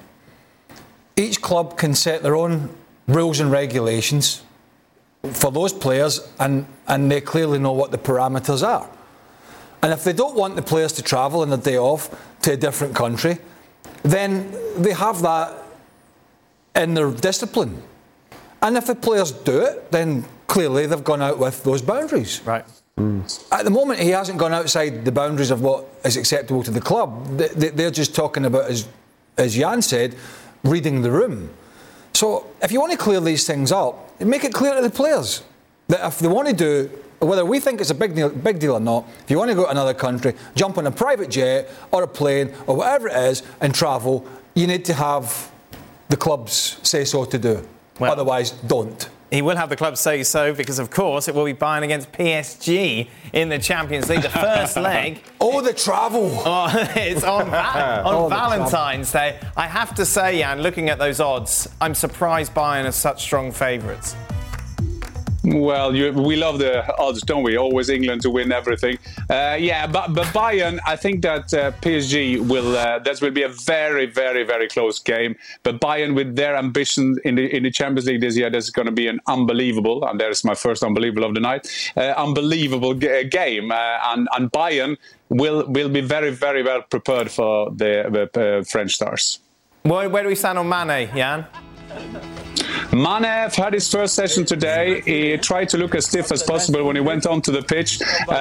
[1.15, 2.69] each club can set their own
[3.07, 4.43] rules and regulations
[5.31, 8.89] for those players, and, and they clearly know what the parameters are.
[9.81, 12.09] And if they don't want the players to travel on a day off
[12.41, 13.37] to a different country,
[14.03, 15.53] then they have that
[16.75, 17.81] in their discipline.
[18.61, 22.41] And if the players do it, then clearly they've gone out with those boundaries.
[22.45, 22.65] Right.
[22.97, 23.51] Mm.
[23.51, 26.81] At the moment, he hasn't gone outside the boundaries of what is acceptable to the
[26.81, 27.37] club.
[27.37, 28.87] They're just talking about, as,
[29.37, 30.15] as Jan said,
[30.65, 31.49] reading the room.
[32.13, 35.43] So if you want to clear these things up, make it clear to the players
[35.87, 38.73] that if they want to do, whether we think it's a big deal, big deal
[38.73, 41.69] or not, if you want to go to another country, jump on a private jet
[41.91, 45.51] or a plane or whatever it is and travel, you need to have
[46.09, 47.67] the clubs say so to do.
[47.99, 49.09] Well, Otherwise, don't.
[49.35, 52.09] He will have the club say so because, of course, it will be Bayern against
[52.13, 54.21] PSG in the Champions League.
[54.21, 55.21] The first leg.
[55.41, 56.31] Oh, the travel.
[56.47, 59.37] Oh, it's on, on oh, Valentine's Day.
[59.57, 63.51] I have to say, Jan, looking at those odds, I'm surprised Bayern are such strong
[63.51, 64.15] favourites.
[65.45, 67.55] Well, you, we love the odds, don't we?
[67.55, 68.97] Always England to win everything.
[69.29, 72.75] Uh, yeah, but, but Bayern, I think that uh, PSG will.
[72.75, 75.35] Uh, that will be a very, very, very close game.
[75.61, 78.87] But Bayern, with their ambition in the in the Champions League this year, that's going
[78.87, 80.03] to be an unbelievable.
[80.07, 81.67] And there's my first unbelievable of the night.
[81.95, 84.97] Uh, unbelievable g- game, uh, and and Bayern
[85.29, 89.39] will will be very, very well prepared for the, uh, French stars.
[89.83, 91.45] Where, where do we stand on Mane, Jan?
[92.91, 95.01] Mane had his first session today.
[95.01, 98.31] He tried to look as stiff as possible when he went onto the pitch, uh,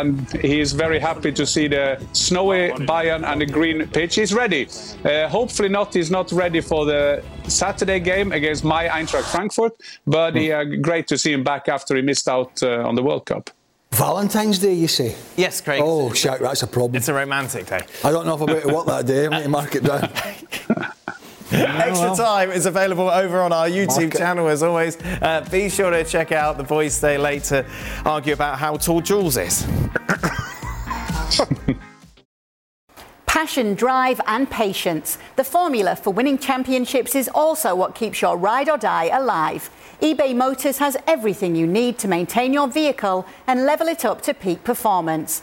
[0.00, 4.16] and he's very happy to see the snowy Bayern and the green pitch.
[4.16, 4.68] He's ready.
[5.04, 5.94] Uh, hopefully not.
[5.94, 9.74] He's not ready for the Saturday game against my Eintracht Frankfurt,
[10.06, 13.02] but he, uh, great to see him back after he missed out uh, on the
[13.02, 13.50] World Cup.
[13.92, 15.14] Valentine's Day, you say?
[15.36, 15.80] Yes, Craig.
[15.82, 16.96] Oh, shit, that's a problem.
[16.96, 17.80] It's a romantic day.
[18.04, 19.24] I don't know if I'm about to work that day.
[19.24, 20.10] I'm going to mark it down.
[21.52, 24.98] Extra time is available over on our YouTube channel as always.
[25.22, 27.64] Uh, be sure to check out the boys stay late to
[28.04, 29.64] argue about how tall Jules is.
[33.26, 35.18] Passion, drive, and patience.
[35.36, 39.70] The formula for winning championships is also what keeps your ride or die alive.
[40.00, 44.34] eBay Motors has everything you need to maintain your vehicle and level it up to
[44.34, 45.42] peak performance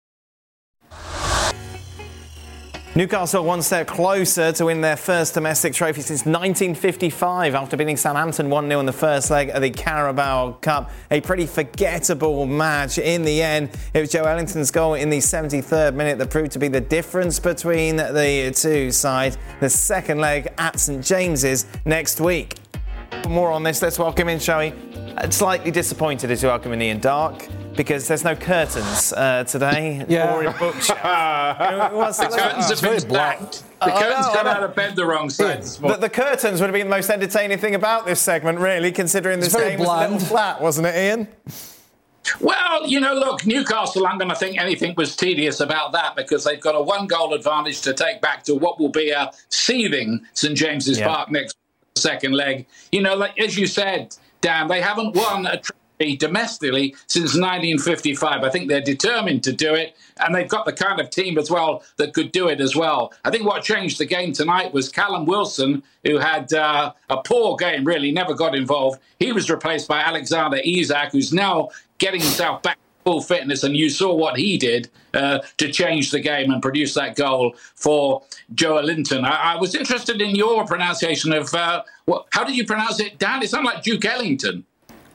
[2.93, 8.49] Newcastle one step closer to win their first domestic trophy since 1955 after beating Southampton
[8.49, 10.91] 1 0 in the first leg of the Carabao Cup.
[11.09, 13.69] A pretty forgettable match in the end.
[13.93, 17.95] It was Joelinton's goal in the 73rd minute that proved to be the difference between
[17.95, 19.37] the two sides.
[19.61, 22.60] The second leg at St James's next week.
[23.23, 24.73] For more on this, let's welcome in, shall we?
[25.29, 30.33] slightly disappointed as you are in Ian Darke because there's no curtains uh, today Yeah.
[30.33, 30.97] or in bookshelf.
[31.93, 33.37] What's The curtains have been very black.
[33.53, 33.63] stacked.
[33.81, 34.51] The Oh, curtains no, got no.
[34.51, 37.57] out of bed the wrong side the, the curtains would have been the most entertaining
[37.59, 40.27] thing about this segment, really, considering this very game was a little bland.
[40.27, 41.27] flat, wasn't it, Ian?
[42.39, 46.43] Well, you know, look, Newcastle, I'm going to think anything was tedious about that because
[46.43, 50.21] they've got a one goal advantage to take back to what will be a seething
[50.33, 51.07] St James's Yeah.
[51.07, 51.57] Park next
[51.95, 52.65] second leg.
[52.91, 58.43] You know, like as you said, Dan, they haven't won a trophy domestically since 1955.
[58.43, 61.51] I think they're determined to do it, and they've got the kind of team as
[61.51, 63.13] well that could do it as well.
[63.23, 67.55] I think what changed the game tonight was Callum Wilson, who had uh, a poor
[67.55, 68.99] game, really never got involved.
[69.19, 71.69] He was replaced by Alexander Isak, who's now
[71.99, 76.19] getting himself back full fitness, and you saw what he did uh, to change the
[76.19, 78.23] game and produce that goal for
[78.53, 79.25] Joe Linton.
[79.25, 83.19] I, I was interested in your pronunciation of uh, what, how did you pronounce it,
[83.19, 83.41] Dan?
[83.43, 84.65] It sounded like Duke Ellington.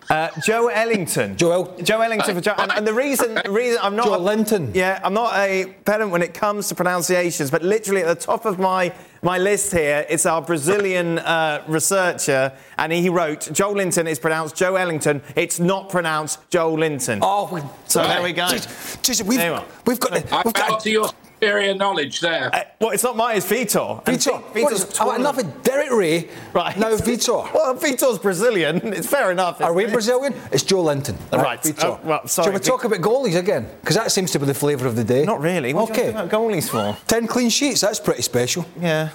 [0.08, 1.36] Uh, Joe Ellington.
[1.36, 2.54] Joe El- Joe Ellington for Joe.
[2.58, 4.06] And, and the reason, reason I'm not.
[4.06, 4.70] Joe Linton.
[4.74, 8.44] Yeah, I'm not a pedant when it comes to pronunciations, but literally at the top
[8.44, 14.06] of my my list here, it's our Brazilian uh, researcher, and he wrote Joe Linton
[14.06, 15.22] is pronounced Joe Ellington.
[15.34, 17.18] It's not pronounced Joe Linton.
[17.22, 18.44] Oh, we, So there we go.
[18.44, 19.64] Jeez, jeez, we've, There you are.
[19.86, 20.12] we've got.
[20.32, 22.54] I We've bow got to your superior knowledge there.
[22.54, 24.02] Uh, well, it's not mine, it's Vitor.
[24.04, 24.42] Vitor.
[24.52, 26.28] Vitor's is, oh, enough of Derek Rae.
[26.52, 26.76] Right.
[26.76, 27.52] Now Vitor.
[27.54, 28.80] Well, Vitor's Brazilian.
[28.96, 29.60] It's fair enough.
[29.60, 29.92] Are we it?
[29.92, 30.34] Brazilian?
[30.50, 31.16] It's Joe Linton.
[31.32, 31.60] Right.
[31.60, 31.84] Vitor.
[31.84, 33.68] Oh, well, sorry, Shall we Vic- talk about goalies again?
[33.80, 35.24] Because that seems to be the flavour of the day.
[35.24, 35.74] Not really.
[35.74, 36.02] What okay.
[36.02, 37.06] do you want to talk about goalies for?
[37.06, 37.80] Ten clean sheets.
[37.82, 38.64] That's pretty special.
[38.80, 39.10] Yeah.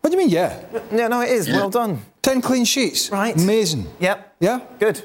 [0.00, 0.30] What do you mean?
[0.30, 0.62] Yeah.
[0.92, 1.48] Yeah, no, it is.
[1.48, 2.00] Well done.
[2.22, 3.10] Ten clean sheets.
[3.10, 3.34] Right.
[3.36, 3.86] Amazing.
[4.00, 4.36] Yep.
[4.40, 4.60] Yeah.
[4.78, 5.02] Good.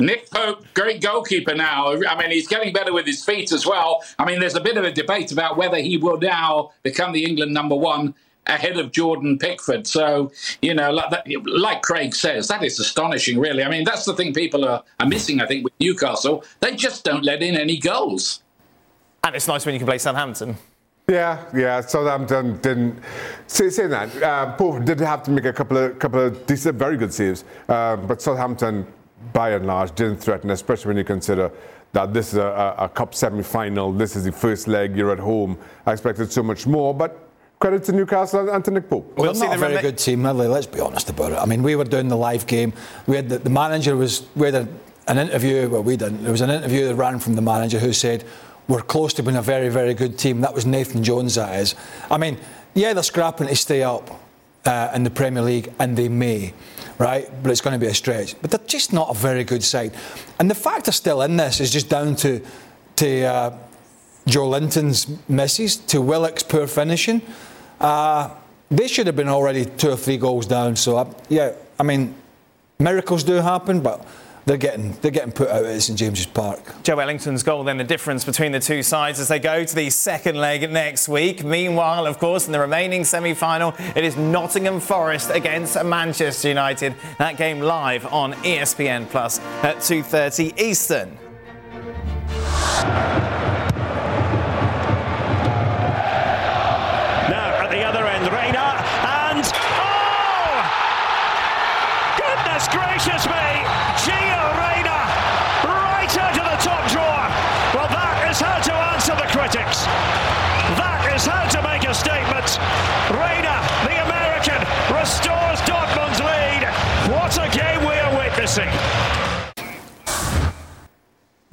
[0.00, 1.92] Nick Pope, great goalkeeper now.
[1.92, 4.02] I mean, he's getting better with his feet as well.
[4.18, 7.24] I mean, there's a bit of a debate about whether he will now become the
[7.24, 8.14] England number one
[8.46, 9.86] ahead of Jordan Pickford.
[9.86, 10.32] So,
[10.62, 13.62] you know, like, that, like Craig says, that is astonishing, really.
[13.62, 16.44] I mean, that's the thing people are, are missing, I think, with Newcastle.
[16.60, 18.42] They just don't let in any goals.
[19.22, 20.56] And it's nice when you can play Southampton.
[21.08, 21.80] Yeah, yeah.
[21.80, 23.00] Southampton didn't
[23.46, 24.22] say, saying that.
[24.22, 27.44] Uh, Pope did have to make a couple of couple of decent, very good saves,
[27.68, 28.86] um, but Southampton,
[29.32, 31.50] by and large, didn't threaten, especially when you consider
[31.92, 33.92] that this is a, a, a cup semi-final.
[33.92, 34.96] This is the first leg.
[34.96, 35.58] You're at home.
[35.86, 37.28] I expected so much more, but
[37.58, 39.12] credit to Newcastle and to Nick Pope.
[39.16, 40.46] We're We'll see not a very rema- good team, really.
[40.46, 41.38] Let's be honest about it.
[41.38, 42.72] I mean, we were doing the live game.
[43.06, 44.68] We had the, the manager was we had a,
[45.08, 45.68] an interview.
[45.68, 46.22] Well, we didn't.
[46.22, 48.24] There was an interview that ran from the manager who said
[48.68, 50.40] we're close to being a very, very good team.
[50.42, 51.34] That was Nathan Jones.
[51.34, 51.74] That is.
[52.10, 52.38] I mean,
[52.74, 54.08] yeah, they're scrapping to stay up
[54.64, 56.52] uh, in the Premier League, and they may,
[56.98, 57.28] right?
[57.42, 58.40] But it's going to be a stretch.
[58.40, 59.92] But they're just not a very good side.
[60.38, 62.40] And the fact they're still in this is just down to
[62.96, 63.24] to.
[63.24, 63.58] Uh,
[64.26, 67.22] Joe Linton's misses to Willock's poor finishing.
[67.80, 68.30] Uh,
[68.70, 70.76] they should have been already two or three goals down.
[70.76, 72.14] So uh, yeah, I mean,
[72.78, 74.06] miracles do happen, but
[74.50, 76.82] they're getting they're getting put out at St James's Park.
[76.82, 79.90] Joe Ellington's goal, then the difference between the two sides as they go to the
[79.90, 81.44] second leg next week.
[81.44, 86.96] Meanwhile, of course, in the remaining semi final, it is Nottingham Forest against Manchester United.
[87.18, 91.16] That game live on ESPN Plus at 2.30 Eastern.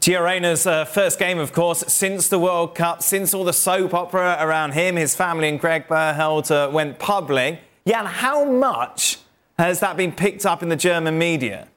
[0.07, 3.93] Gio Reyna's uh, first game, of course, since the World Cup, since all the soap
[3.93, 7.59] opera around him, his family, and Greg Berhalter went public.
[7.85, 9.17] Jan, how much
[9.59, 11.67] has that been picked up in the German media?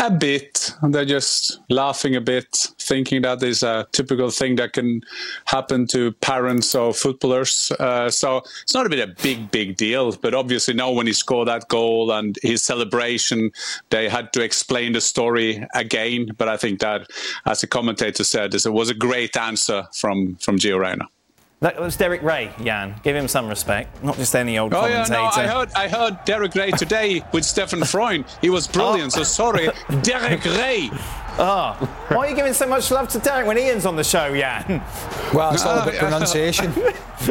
[0.00, 0.72] A bit.
[0.82, 2.46] They're just laughing a bit,
[2.78, 5.02] thinking that is a typical thing that can
[5.46, 7.72] happen to parents or footballers.
[7.72, 10.12] Uh, so it's not a bit a big, big deal.
[10.12, 13.50] But obviously, now when he scored that goal and his celebration,
[13.90, 16.30] they had to explain the story again.
[16.38, 17.10] But I think that,
[17.44, 21.08] as the commentator said, it was a great answer from from Gio Reyna.
[21.64, 22.94] That was Derek Rae, Jan.
[23.02, 26.22] Give him some respect, not just any old Oh yeah, no, I heard I heard
[26.26, 28.26] Derek Rae today with Stefan Freund.
[28.42, 29.14] He was brilliant.
[29.14, 29.70] So sorry,
[30.02, 30.90] Derek Rae.
[31.38, 31.74] Ah,
[32.08, 34.82] why are you giving so much love to Derek when Ian's on the show, Jan?
[35.32, 36.00] Well, it's all about yeah.
[36.00, 36.70] pronunciation.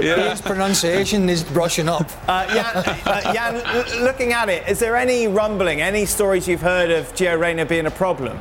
[0.01, 2.09] Ian's pronunciation is brushing up.
[2.27, 2.75] Uh, Jan,
[3.05, 7.13] uh, Jan l- looking at it, is there any rumbling, any stories you've heard of
[7.13, 8.37] Gio Reyna being a problem?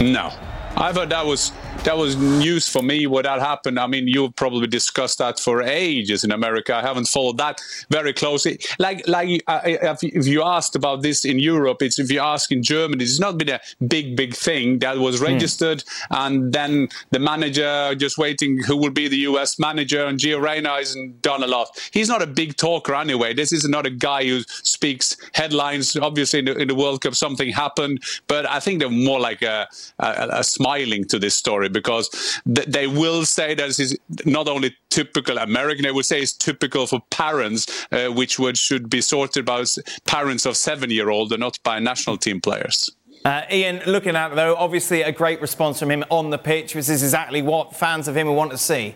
[0.00, 0.32] No,
[0.76, 1.52] I thought that was
[1.88, 3.80] that was news for me when that happened.
[3.80, 6.76] I mean, you've probably discussed that for ages in America.
[6.76, 8.60] I haven't followed that very closely.
[8.78, 12.62] Like, like uh, if you asked about this in Europe, it's if you ask in
[12.62, 15.28] Germany, it's not been a big, big thing that was hmm.
[15.32, 16.26] registered, mm.
[16.26, 19.58] and then the manager just waiting who will be the U.S.
[19.58, 21.68] manager, and Gio Reyna hasn't done a lot.
[21.90, 23.32] He's not a big talker anyway.
[23.32, 25.96] This is not a guy who speaks headlines.
[25.96, 29.40] Obviously, in the, in the World Cup, something happened, but I think they're more like
[29.40, 29.66] a,
[29.98, 32.06] a, a smiling to this story because
[32.54, 36.32] th- they will say that this is not only typical American, they would say it's
[36.32, 39.64] typical for parents, uh, which would should be sorted by
[40.04, 42.90] parents of seven-year-old and not by national team players.
[43.24, 46.74] Uh, Ian, looking at though, obviously a great response from him on the pitch.
[46.74, 48.94] which is exactly what fans of him want to see.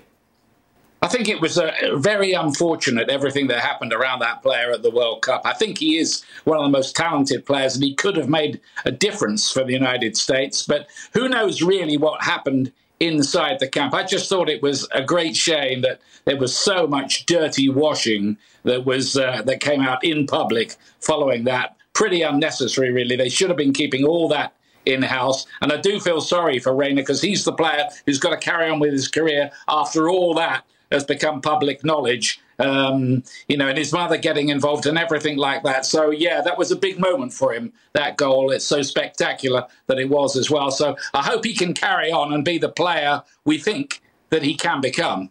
[1.03, 4.91] I think it was uh, very unfortunate everything that happened around that player at the
[4.91, 5.43] World Cup.
[5.45, 8.61] I think he is one of the most talented players and he could have made
[8.85, 10.63] a difference for the United States.
[10.63, 13.95] But who knows really what happened inside the camp?
[13.95, 18.37] I just thought it was a great shame that there was so much dirty washing
[18.63, 21.77] that was uh, that came out in public following that.
[21.95, 23.17] Pretty unnecessary, really.
[23.17, 24.55] They should have been keeping all that
[24.87, 25.47] in house.
[25.61, 28.71] And I do feel sorry for Reyna because he's the player who's got to carry
[28.71, 32.41] on with his career after all that has become public knowledge.
[32.59, 35.85] Um, you know, and his mother getting involved and everything like that.
[35.85, 37.73] So yeah, that was a big moment for him.
[37.93, 38.51] That goal.
[38.53, 40.71] It's so spectacular that it was as well.
[40.71, 44.55] So I hope he can carry on and be the player we think that he
[44.55, 45.31] can become.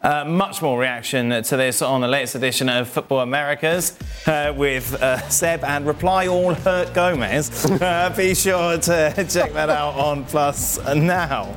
[0.00, 4.94] Uh, much more reaction to this on the latest edition of Football Americas uh, with
[5.02, 7.66] uh, Seb and Reply All Hurt Gomez.
[7.78, 11.56] Uh, be sure to check that out on Plus now.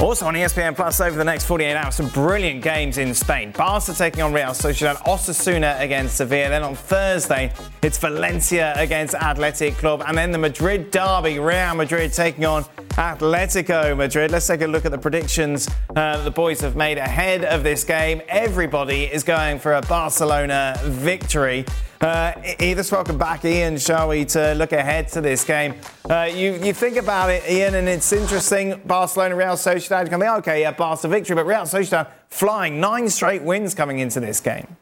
[0.00, 3.50] Also on ESPN Plus over the next 48 hours, some brilliant games in Spain.
[3.50, 6.50] Barca taking on Real Sociedad, Osasuna against Sevilla.
[6.50, 10.04] Then on Thursday, it's Valencia against Athletic Club.
[10.06, 14.30] And then the Madrid derby, Real Madrid taking on Atletico Madrid.
[14.30, 17.82] Let's take a look at the predictions uh, the boys have made ahead of this
[17.82, 18.22] game.
[18.28, 21.64] Everybody is going for a Barcelona victory.
[22.00, 23.76] Uh, Edith, welcome back, Ian.
[23.76, 25.74] Shall we to look ahead to this game?
[26.08, 28.80] Uh, you, you think about it, Ian, and it's interesting.
[28.86, 30.28] Barcelona, Real Sociedad coming.
[30.28, 34.76] Okay, yeah, Barca victory, but Real Sociedad flying nine straight wins coming into this game.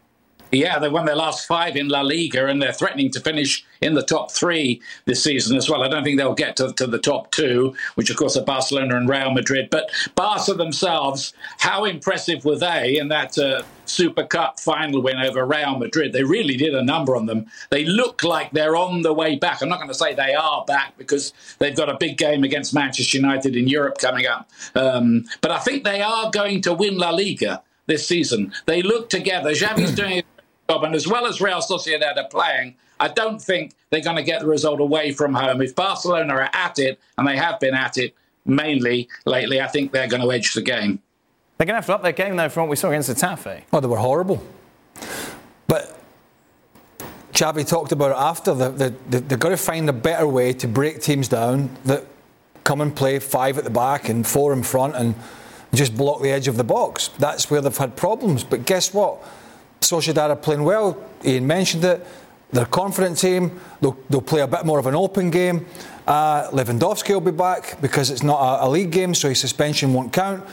[0.57, 3.95] Yeah, they won their last five in La Liga, and they're threatening to finish in
[3.95, 5.83] the top three this season as well.
[5.83, 8.97] I don't think they'll get to, to the top two, which of course are Barcelona
[8.97, 9.69] and Real Madrid.
[9.71, 15.45] But Barca themselves, how impressive were they in that uh, Super Cup final win over
[15.45, 16.15] Real Madrid?
[16.15, 17.47] They really did a number on them.
[17.69, 19.61] They look like they're on the way back.
[19.61, 22.73] I'm not going to say they are back because they've got a big game against
[22.73, 24.49] Manchester United in Europe coming up.
[24.75, 28.53] Um, but I think they are going to win La Liga this season.
[28.65, 29.51] They look together.
[29.51, 30.23] Xavi's doing
[30.69, 30.85] job.
[30.85, 34.41] And as well as Real Sociedad are playing, I don't think they're going to get
[34.41, 35.61] the result away from home.
[35.61, 38.15] If Barcelona are at it, and they have been at it
[38.45, 41.01] mainly lately, I think they're going to edge the game.
[41.59, 43.63] They're going to have to up their game, though, from what we saw against Getafe.
[43.73, 44.43] Oh, they were horrible.
[45.67, 45.99] But
[47.33, 48.55] Xavi talked about it after.
[48.55, 52.05] The, the, the, they've got to find a better way to break teams down that
[52.65, 55.15] come and play five at the back and four in front and
[55.73, 57.09] just block the edge of the box.
[57.19, 58.45] That's where they've had problems.
[58.45, 59.23] But guess what?
[59.81, 60.97] Sociedad are playing well.
[61.25, 62.07] Ian mentioned it.
[62.53, 63.61] They're a confident team.
[63.81, 65.67] They'll, they'll play a bit more of an open game.
[66.07, 69.93] Uh, Lewandowski will be back because it's not a, a league game, so his suspension
[69.93, 70.45] won't count.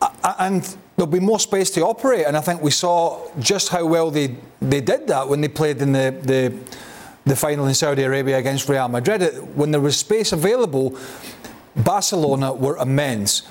[0.00, 2.26] Uh, and there'll be more space to operate.
[2.26, 5.82] And I think we saw just how well they, they did that when they played
[5.82, 6.56] in the, the,
[7.24, 9.22] the final in Saudi Arabia against Real Madrid.
[9.56, 10.96] When there was space available,
[11.76, 13.42] Barcelona were immense.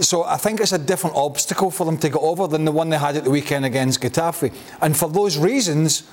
[0.00, 2.90] So I think it's a different obstacle for them to get over than the one
[2.90, 4.52] they had at the weekend against Getafe.
[4.80, 6.04] And for those reasons,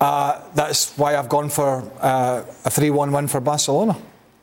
[0.00, 3.96] uh, that's why I've gone for uh, a 3 1 win for Barcelona.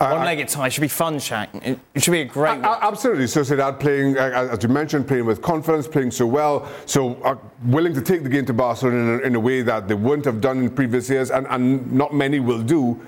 [0.09, 1.77] One legged tie should be fun, Shaq.
[1.93, 2.63] It should be a great.
[2.63, 3.27] Uh, absolutely.
[3.27, 7.35] So, that playing, uh, as you mentioned, playing with confidence, playing so well, so uh,
[7.65, 10.25] willing to take the game to Barcelona in a, in a, way that they wouldn't
[10.25, 12.99] have done in previous years, and, and not many will do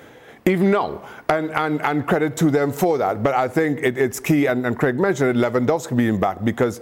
[0.45, 1.01] even now.
[1.29, 3.23] And, and, and credit to them for that.
[3.23, 6.81] But I think it, it's key, and, and Craig mentioned it, Lewandowski being back, because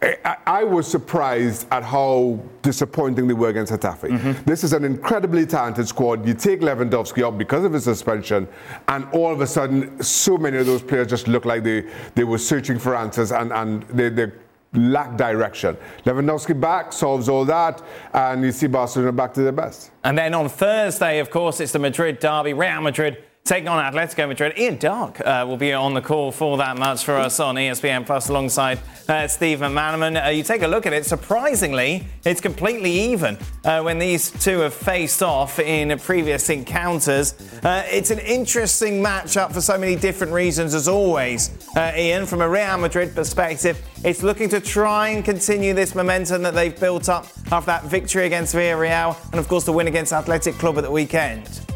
[0.00, 4.10] I, I was surprised at how disappointing they were against Getafe.
[4.10, 4.44] Mm-hmm.
[4.44, 6.26] This is an incredibly talented squad.
[6.26, 8.48] You take Lewandowski out because of his suspension,
[8.88, 11.84] and all of a sudden, so many of those players just look like they,
[12.14, 14.34] they were searching for answers, and, and they, they're
[14.74, 15.76] lack direction.
[16.04, 19.90] Lewandowski back solves all that, and you see Barcelona back to their best.
[20.04, 22.52] And then on Thursday, of course, it's the Madrid derby.
[22.54, 24.56] Real Madrid taking on Atletico Madrid.
[24.56, 28.06] Ian Darke uh, will be on the call for that match for us on ESPN
[28.06, 28.78] Plus alongside
[29.08, 30.24] uh, Steve McManaman.
[30.24, 34.60] Uh, you take a look at it, surprisingly, it's completely even uh, when these two
[34.60, 37.34] have faced off in previous encounters.
[37.64, 41.50] Uh, it's an interesting matchup for so many different reasons, as always.
[41.76, 46.42] Uh, Ian, from a Real Madrid perspective, it's looking to try and continue this momentum
[46.42, 50.12] that they've built up after that victory against Villarreal and, of course, the win against
[50.12, 51.71] Athletic Club at the weekend.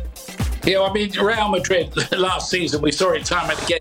[0.67, 3.79] Yeah, I mean, Real Madrid last season, we saw it time and again.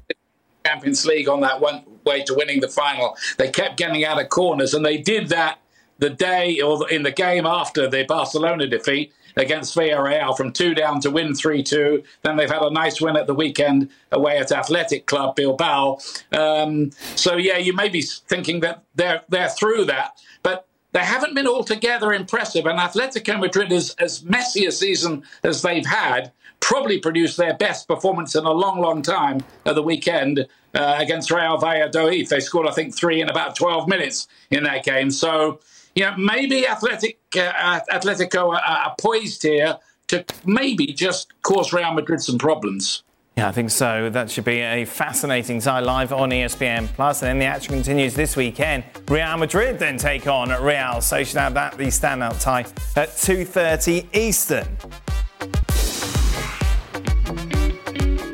[0.63, 3.17] Champions League on that one way to winning the final.
[3.39, 5.57] They kept getting out of corners, and they did that
[5.97, 10.99] the day or in the game after the Barcelona defeat against Villarreal from two down
[11.01, 12.03] to win 3 2.
[12.21, 15.97] Then they've had a nice win at the weekend away at Athletic Club Bilbao.
[16.31, 20.19] Um, so, yeah, you may be thinking that they're, they're through that.
[20.43, 22.65] But they haven't been altogether impressive.
[22.67, 26.31] And Atletico Madrid is as messy a season as they've had
[26.65, 31.29] probably produced their best performance in a long, long time at the weekend uh, against
[31.29, 32.27] Real Valladolid.
[32.27, 35.11] They scored, I think, three in about 12 minutes in that game.
[35.11, 35.59] So,
[35.93, 41.93] you know, maybe Athletic, uh, Atletico are, are poised here to maybe just cause Real
[41.93, 43.03] Madrid some problems.
[43.37, 44.09] Yeah, I think so.
[44.09, 47.21] That should be a fascinating tie live on ESPN Plus.
[47.21, 48.85] And then the action continues this weekend.
[49.07, 51.53] Real Madrid then take on Real Sociedad.
[51.53, 52.61] That the standout tie
[52.95, 54.65] at 2:30 Eastern.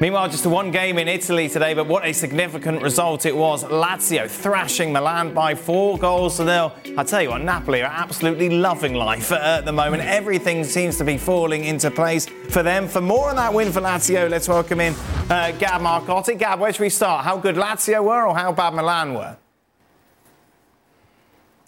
[0.01, 3.63] Meanwhile, just one game in Italy today, but what a significant result it was.
[3.63, 6.73] Lazio thrashing Milan by four goals to nil.
[6.97, 10.01] I tell you what, Napoli are absolutely loving life at the moment.
[10.01, 12.87] Everything seems to be falling into place for them.
[12.87, 14.95] For more on that win for Lazio, let's welcome in
[15.29, 16.35] uh, Gab Marcotti.
[16.35, 17.23] Gab, where should we start?
[17.23, 19.37] How good Lazio were or how bad Milan were?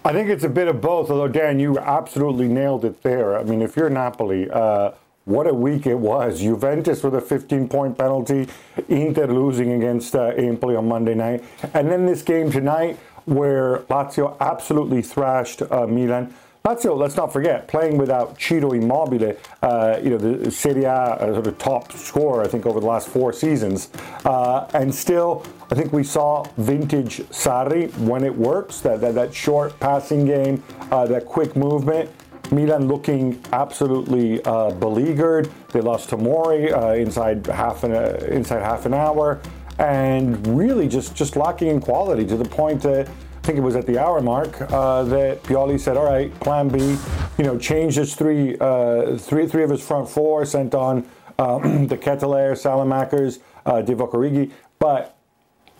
[0.03, 3.37] I think it's a bit of both, although, Dan, you absolutely nailed it there.
[3.37, 4.93] I mean, if you're Napoli, uh,
[5.25, 6.41] what a week it was.
[6.41, 8.47] Juventus with a 15 point penalty,
[8.89, 11.43] Inter losing against uh, Empoli on Monday night.
[11.73, 16.33] And then this game tonight where Lazio absolutely thrashed uh, Milan.
[16.65, 21.33] Lazio, let's not forget, playing without Ciro Immobile, uh, you know, the Serie A uh,
[21.33, 23.89] sort of top scorer, I think, over the last four seasons.
[24.23, 29.33] Uh, and still, I think we saw vintage Sarri when it works, that, that, that
[29.33, 32.09] short passing game, uh, that quick movement.
[32.53, 35.51] Milan looking absolutely uh, beleaguered.
[35.69, 39.41] They lost Tomori uh, inside half an uh, inside half an hour,
[39.79, 43.75] and really just just lacking in quality to the point that I think it was
[43.75, 46.97] at the hour mark uh, that Pioli said, "All right, Plan B,
[47.37, 51.05] you know, changed his three uh, three three of his front four, sent on
[51.39, 55.17] um, De Ketelaere, Saelemaekers, uh, Divock Origi, but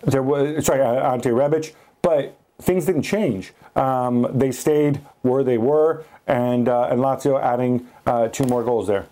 [0.02, 3.54] there was sorry, Ante Rebic, but things didn't change.
[3.76, 8.88] Um, they stayed where they were and, uh, and Lazio adding uh, two more goals
[8.88, 9.08] there.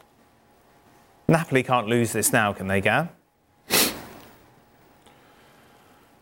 [1.28, 3.10] Napoli can't lose this now, can they, Gab?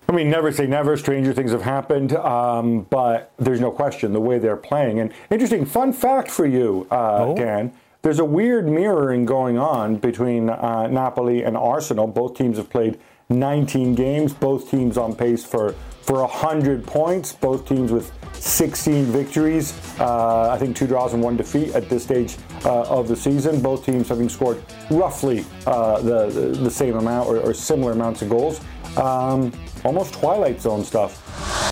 [0.09, 0.97] I mean, never say never.
[0.97, 4.99] Stranger things have happened, um, but there's no question the way they're playing.
[4.99, 7.36] And interesting fun fact for you, uh, oh.
[7.36, 7.74] Dan.
[8.01, 12.07] There's a weird mirroring going on between uh, Napoli and Arsenal.
[12.07, 12.97] Both teams have played
[13.30, 14.34] 19 games.
[14.34, 15.76] Both teams on pace for
[16.10, 17.34] for 100 points.
[17.34, 19.80] Both teams with 16 victories.
[19.99, 22.36] Uh, I think two draws and one defeat at this stage
[22.66, 23.62] uh, of the season.
[23.62, 28.30] Both teams having scored roughly uh, the, the same amount or, or, similar amounts of
[28.30, 28.60] goals.
[28.97, 29.53] Um,
[29.86, 31.72] almost Twilight Zone stuff.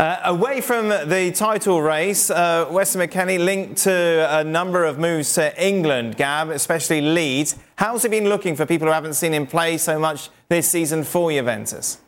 [0.00, 5.32] Uh, away from the title race, uh, Weston McKennie linked to a number of moves
[5.34, 7.54] to England, Gab, especially Leeds.
[7.76, 11.04] How's he been looking for people who haven't seen him play so much this season
[11.04, 11.98] for Juventus?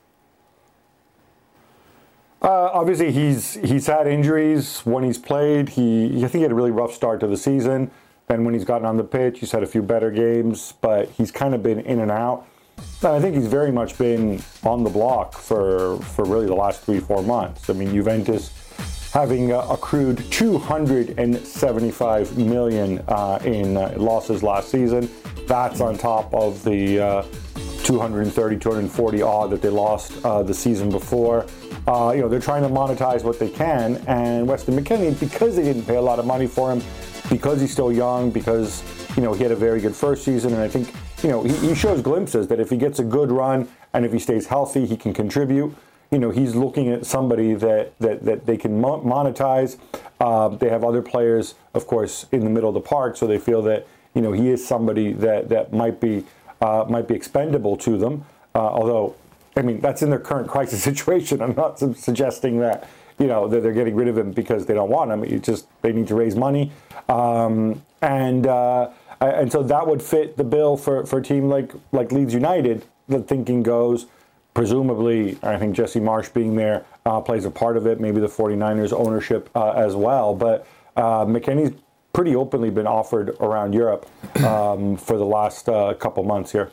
[2.47, 5.71] Uh, obviously, he's he's had injuries when he's played.
[5.71, 7.91] He I think he had a really rough start to the season.
[8.29, 11.33] Then when he's gotten on the pitch, he's had a few better games, but he's
[11.33, 12.47] kind of been in and out.
[13.03, 17.01] I think he's very much been on the block for for really the last three
[17.01, 17.69] four months.
[17.69, 18.53] I mean, Juventus
[19.13, 25.11] having uh, accrued 275 million uh, in uh, losses last season.
[25.49, 27.23] That's on top of the uh,
[27.83, 31.45] 230, 240 odd that they lost uh, the season before.
[31.87, 33.97] Uh, you know, they're trying to monetize what they can.
[34.07, 36.83] And Weston McKennie, because they didn't pay a lot of money for him,
[37.31, 38.83] because he's still young, because,
[39.17, 40.53] you know, he had a very good first season.
[40.53, 43.31] And I think, you know, he, he shows glimpses that if he gets a good
[43.31, 45.75] run and if he stays healthy, he can contribute.
[46.11, 49.77] You know, he's looking at somebody that, that, that they can monetize.
[50.21, 53.39] Uh, they have other players, of course, in the middle of the park, so they
[53.39, 56.25] feel that, you know, he is somebody that, that might be
[56.61, 58.25] uh, might be expendable to them.
[58.55, 59.15] Uh, although,
[59.57, 61.41] I mean, that's in their current crisis situation.
[61.41, 62.89] I'm not suggesting that
[63.19, 65.25] you know that they're getting rid of him because they don't want him.
[65.25, 66.73] It's just they need to raise money.
[67.09, 68.91] Um, and uh,
[69.21, 72.85] and so that would fit the bill for, for a team like like Leeds United.
[73.09, 74.07] The thinking goes,
[74.53, 78.01] presumably, I think Jesse Marsch being there uh, plays a part of it.
[78.01, 80.35] Maybe the 49ers ownership uh, as well.
[80.35, 81.73] But uh, McKennie's
[82.13, 84.09] pretty openly been offered around Europe
[84.43, 86.71] um, for the last uh, couple months here.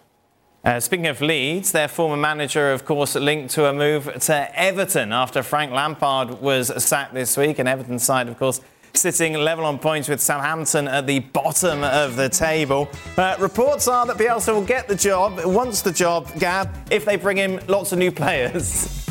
[0.65, 5.11] Uh, speaking of Leeds, their former manager, of course, linked to a move to Everton
[5.11, 7.59] after Frank Lampard was sacked this week.
[7.59, 8.61] And Everton's side, of course,
[8.93, 12.87] sitting level on points with Southampton at the bottom of the table.
[13.17, 17.17] Uh, reports are that Bielsa will get the job, wants the job, Gab, if they
[17.17, 19.05] bring in lots of new players.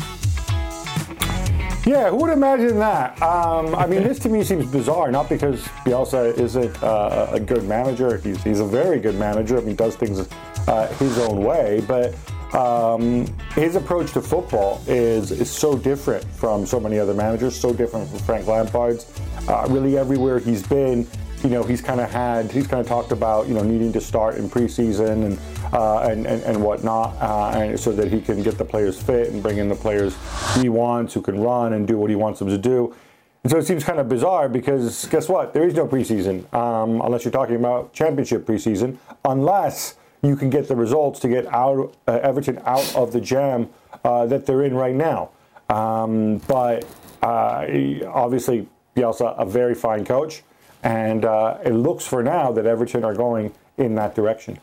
[1.85, 3.21] Yeah, who would imagine that?
[3.21, 7.65] Um, I mean, this to me seems bizarre, not because Bielsa isn't uh, a good
[7.65, 8.17] manager.
[8.17, 9.59] He's, he's a very good manager.
[9.59, 10.27] I mean, does things
[10.67, 12.15] uh, his own way, but
[12.55, 17.73] um, his approach to football is, is so different from so many other managers, so
[17.73, 19.11] different from Frank Lampard's.
[19.47, 21.07] Uh, really, everywhere he's been,
[21.43, 23.99] you know, he's kind of had, he's kind of talked about, you know, needing to
[23.99, 25.39] start in preseason and
[25.73, 29.29] uh, and, and, and whatnot, uh, and so that he can get the players fit
[29.29, 30.15] and bring in the players
[30.61, 32.95] he wants, who can run and do what he wants them to do.
[33.43, 35.53] And so it seems kind of bizarre because guess what?
[35.53, 40.67] There is no preseason um, unless you're talking about championship preseason, unless you can get
[40.67, 43.69] the results to get out uh, Everton out of the jam
[44.03, 45.29] uh, that they're in right now.
[45.69, 46.85] Um, but
[47.21, 47.65] uh,
[48.07, 50.43] obviously, Bielsa, a very fine coach,
[50.81, 54.59] and uh, it looks for now that Everton are going in that direction.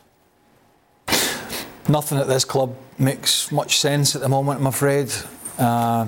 [1.87, 5.11] Nothing at this club makes much sense at the moment, I'm afraid.
[5.57, 6.07] Uh,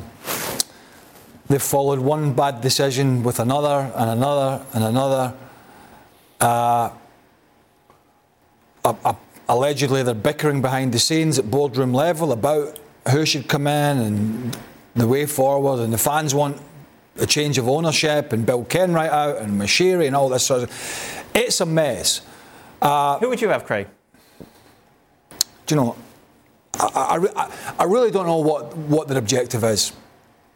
[1.47, 5.33] they've followed one bad decision with another and another and another.
[6.39, 6.89] Uh,
[9.53, 12.79] allegedly they're bickering behind the scenes at boardroom level about
[13.11, 14.57] who should come in and
[14.95, 16.59] the way forward, and the fans want
[17.19, 21.25] a change of ownership, and Bill Kenwright out, and Moshiri, and all this sort of.
[21.35, 22.21] It's a mess.
[22.81, 23.87] Uh, who would you have, Craig?
[25.67, 25.95] Do you know?
[26.79, 29.93] I, I, I really don't know what, what their objective is.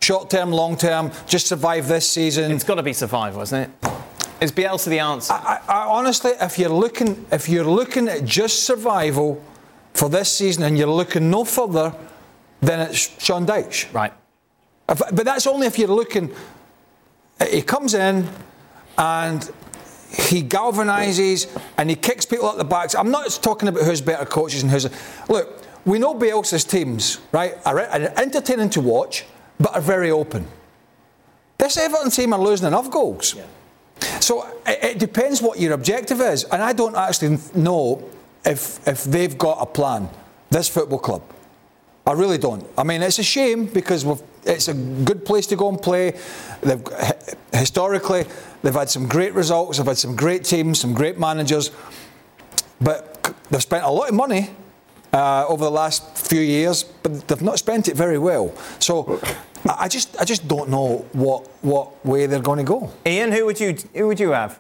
[0.01, 2.51] Short term, long term, just survive this season.
[2.51, 3.69] It's got to be survival, isn't it?
[4.39, 5.33] Is Bielsa the answer?
[5.33, 9.43] I, I, honestly, if you're looking, if you're looking at just survival
[9.93, 11.93] for this season, and you're looking no further,
[12.61, 13.91] then it's Sean Dyche.
[13.93, 14.13] Right.
[14.89, 16.31] If, but that's only if you're looking.
[17.39, 18.29] Eh, he comes in,
[18.97, 19.49] and
[20.09, 22.95] he galvanises and he kicks people at the backs.
[22.95, 24.87] I'm not talking about who's better coaches and who's.
[25.29, 29.25] Look, we know Bielsa's teams, right, are entertaining to watch,
[29.59, 30.47] but are very open.
[31.57, 33.35] This Everton team are losing enough goals.
[33.35, 33.43] Yeah.
[34.19, 38.03] So it, it depends what your objective is, and I don't actually know
[38.45, 40.09] if if they've got a plan.
[40.49, 41.21] This football club,
[42.05, 42.65] I really don't.
[42.77, 44.05] I mean, it's a shame because
[44.45, 46.13] it's a good place to go and play.
[46.61, 46.81] They've
[47.51, 48.25] historically
[48.63, 49.77] they've had some great results.
[49.77, 51.71] They've had some great teams, some great managers,
[52.79, 54.49] but they've spent a lot of money
[55.13, 58.53] uh, over the last few years, but they've not spent it very well.
[58.79, 59.19] So
[59.69, 62.91] I just I just don't know what what way they're going to go.
[63.05, 64.59] Ian, who would you who would you have?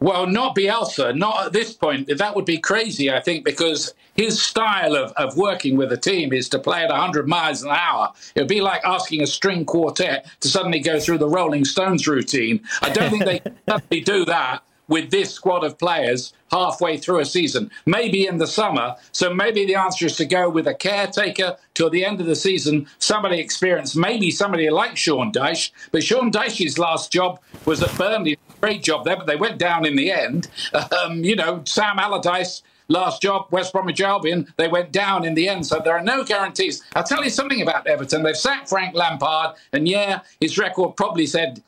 [0.00, 2.08] Well, not Bielsa, not at this point.
[2.16, 6.32] That would be crazy, I think, because his style of, of working with a team
[6.32, 8.10] is to play at 100 miles an hour.
[8.34, 12.08] It would be like asking a string quartet to suddenly go through the Rolling Stones
[12.08, 12.62] routine.
[12.80, 17.20] I don't think they can suddenly do that with this squad of players halfway through
[17.20, 18.96] a season, maybe in the summer.
[19.12, 22.36] So maybe the answer is to go with a caretaker till the end of the
[22.36, 25.70] season, somebody experienced, maybe somebody like Sean Dyche.
[25.92, 28.36] But Sean Dyche's last job was at Burnley.
[28.60, 30.48] Great job there, but they went down in the end.
[30.74, 35.48] Um, you know, Sam Allardyce last job, West Bromwich Albion, they went down in the
[35.48, 35.66] end.
[35.66, 36.82] So there are no guarantees.
[36.94, 38.22] I'll tell you something about Everton.
[38.22, 41.62] They've sacked Frank Lampard, and yeah, his record probably said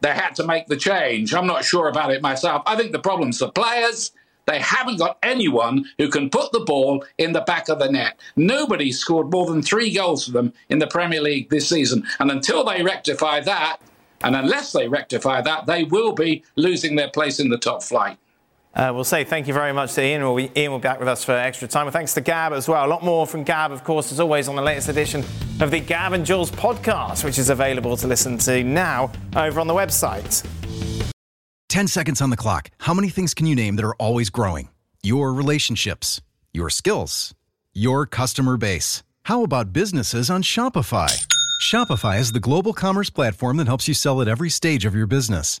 [0.00, 1.34] they had to make the change.
[1.34, 2.62] I'm not sure about it myself.
[2.66, 4.12] I think the problem's the players.
[4.46, 8.18] They haven't got anyone who can put the ball in the back of the net.
[8.36, 12.04] Nobody scored more than three goals for them in the Premier League this season.
[12.20, 13.78] And until they rectify that,
[14.22, 18.18] and unless they rectify that, they will be losing their place in the top flight.
[18.76, 20.22] Uh, we'll say thank you very much to Ian.
[20.22, 21.90] We'll be, Ian will be back with us for extra time.
[21.90, 22.84] Thanks to Gab as well.
[22.84, 25.24] A lot more from Gab, of course, as always, on the latest edition
[25.60, 29.66] of the Gab and Jules podcast, which is available to listen to now over on
[29.66, 30.46] the website.
[31.70, 32.70] 10 seconds on the clock.
[32.80, 34.68] How many things can you name that are always growing?
[35.02, 36.20] Your relationships,
[36.52, 37.34] your skills,
[37.72, 39.02] your customer base.
[39.22, 41.26] How about businesses on Shopify?
[41.62, 45.06] Shopify is the global commerce platform that helps you sell at every stage of your
[45.06, 45.60] business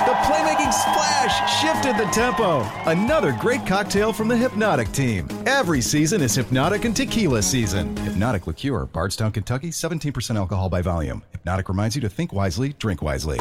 [0.71, 2.61] Splash shifted the tempo.
[2.85, 5.27] Another great cocktail from the Hypnotic team.
[5.45, 7.95] Every season is Hypnotic and Tequila season.
[7.97, 11.23] Hypnotic Liqueur, Bardstown, Kentucky, 17% alcohol by volume.
[11.31, 13.39] Hypnotic reminds you to think wisely, drink wisely.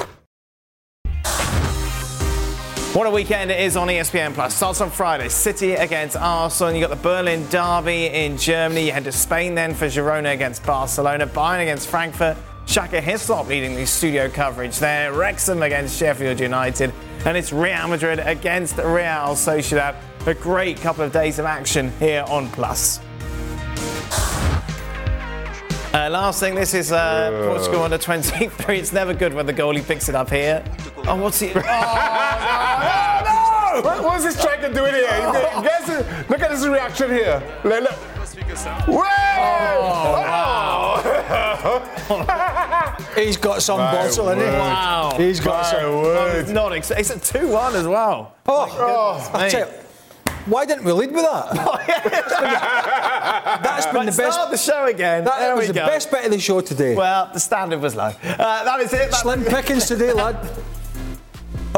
[2.93, 4.53] What a weekend it is on ESPN Plus.
[4.53, 5.29] Starts on Friday.
[5.29, 6.75] City against Arsenal.
[6.75, 8.87] You got the Berlin derby in Germany.
[8.87, 11.29] You head to Spain then for Girona against Barcelona.
[11.29, 12.37] Bayern against Frankfurt.
[12.67, 15.13] Shaka Hislop leading the studio coverage there.
[15.13, 16.93] Wrexham against Sheffield United.
[17.25, 19.97] And it's Real Madrid against Real Sociedad.
[20.27, 23.01] A great couple of days of action here on Plus.
[25.93, 28.77] Uh, last thing, this is uh, Portugal under 23.
[28.79, 30.63] It's never good when the goalie picks it up here.
[31.09, 31.53] Oh, what's he?
[31.63, 33.81] Oh, no!
[33.83, 35.07] What, what's this striker doing here?
[35.07, 37.43] Guess, look at his reaction here.
[37.65, 37.99] Look, look.
[38.87, 39.03] Whoa!
[39.03, 40.80] Oh,
[43.27, 44.43] He's got some My bottle in it.
[44.43, 44.59] word.
[44.59, 45.15] Wow.
[45.17, 46.03] He's got My some.
[46.03, 46.47] word.
[46.49, 48.35] I'm not ex- it's a 2 1 as well.
[48.47, 49.75] Oh, my I tell you,
[50.47, 51.51] why didn't we lead with that?
[53.63, 54.33] That's been Right, the best.
[54.35, 55.25] start the show again.
[55.25, 55.87] That there was we the go.
[55.87, 56.95] best bit of the show today.
[56.95, 58.05] Well, the standard was low.
[58.23, 59.11] Uh, that is it.
[59.11, 60.37] That- Slim pickings today, lad.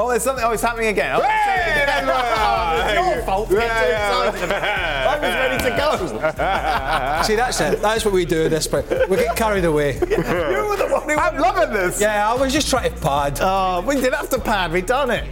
[0.03, 0.43] Oh, there's something.
[0.49, 1.15] Oh, it's happening again.
[1.15, 4.67] Oh, Hey, it's your fault too excited about it.
[5.07, 7.23] I was ready to go.
[7.27, 7.81] See, that's it.
[7.81, 9.09] That's what we do at this bit.
[9.09, 9.95] We get carried away.
[10.01, 12.01] you were the one who I'm loving this.
[12.01, 13.39] Yeah, I was just trying to pad.
[13.41, 14.73] Oh, we didn't have to pad.
[14.73, 15.25] We'd done it.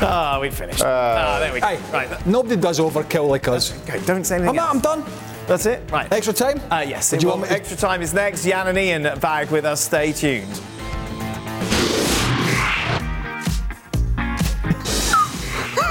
[0.00, 0.82] Oh, we finished.
[0.84, 1.66] oh, there we go.
[1.66, 2.26] Hey, Right.
[2.26, 3.72] nobody does overkill like us.
[3.82, 4.58] Okay, don't say anything.
[4.60, 4.76] I'm.
[4.76, 5.04] I'm done.
[5.48, 5.90] That's it.
[5.90, 6.10] Right.
[6.12, 6.60] Extra time?
[6.70, 7.10] Uh, yes.
[7.10, 8.44] Do you want me extra time is next.
[8.44, 9.80] Jan and Ian back with us.
[9.80, 10.60] Stay tuned.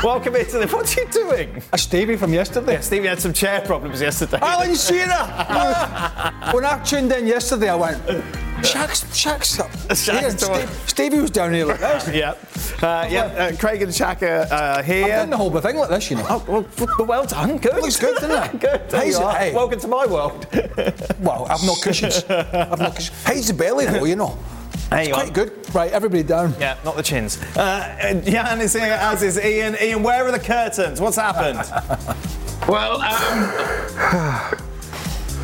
[0.07, 0.67] Welcome into the.
[0.67, 1.61] What are you doing?
[1.73, 2.75] A Stevie from yesterday.
[2.75, 4.39] Yeah, Stevie had some chair problems yesterday.
[4.41, 5.03] Alan Shearer!
[6.53, 7.97] when I tuned in yesterday, I went,
[8.63, 9.69] Shaq's, Shaq's up.
[9.89, 12.07] Shaq's Steve, Stevie was down here like this.
[12.13, 12.35] yeah.
[12.81, 13.23] Uh, yeah.
[13.23, 15.17] Uh, Craig and Shaka uh, I'm here.
[15.17, 16.25] doing the whole thing like this, you know.
[16.29, 17.57] Oh, well, well done.
[17.57, 17.75] Good.
[17.75, 18.61] Looks good, doesn't it?
[18.89, 19.07] good.
[19.07, 19.53] You hey.
[19.53, 20.47] Welcome to my world.
[21.19, 22.23] Well, I've no cushions.
[22.29, 23.23] I've no cushions.
[23.25, 24.39] How's the belly, though, you know?
[24.89, 25.21] There It's you are.
[25.21, 25.75] quite good.
[25.75, 26.53] Right, everybody down.
[26.59, 27.41] Yeah, not the chins.
[27.57, 29.75] Uh, Jan is here, as is Ian.
[29.81, 31.01] Ian, where are the curtains?
[31.01, 31.59] What's happened?
[32.67, 33.01] Well, um,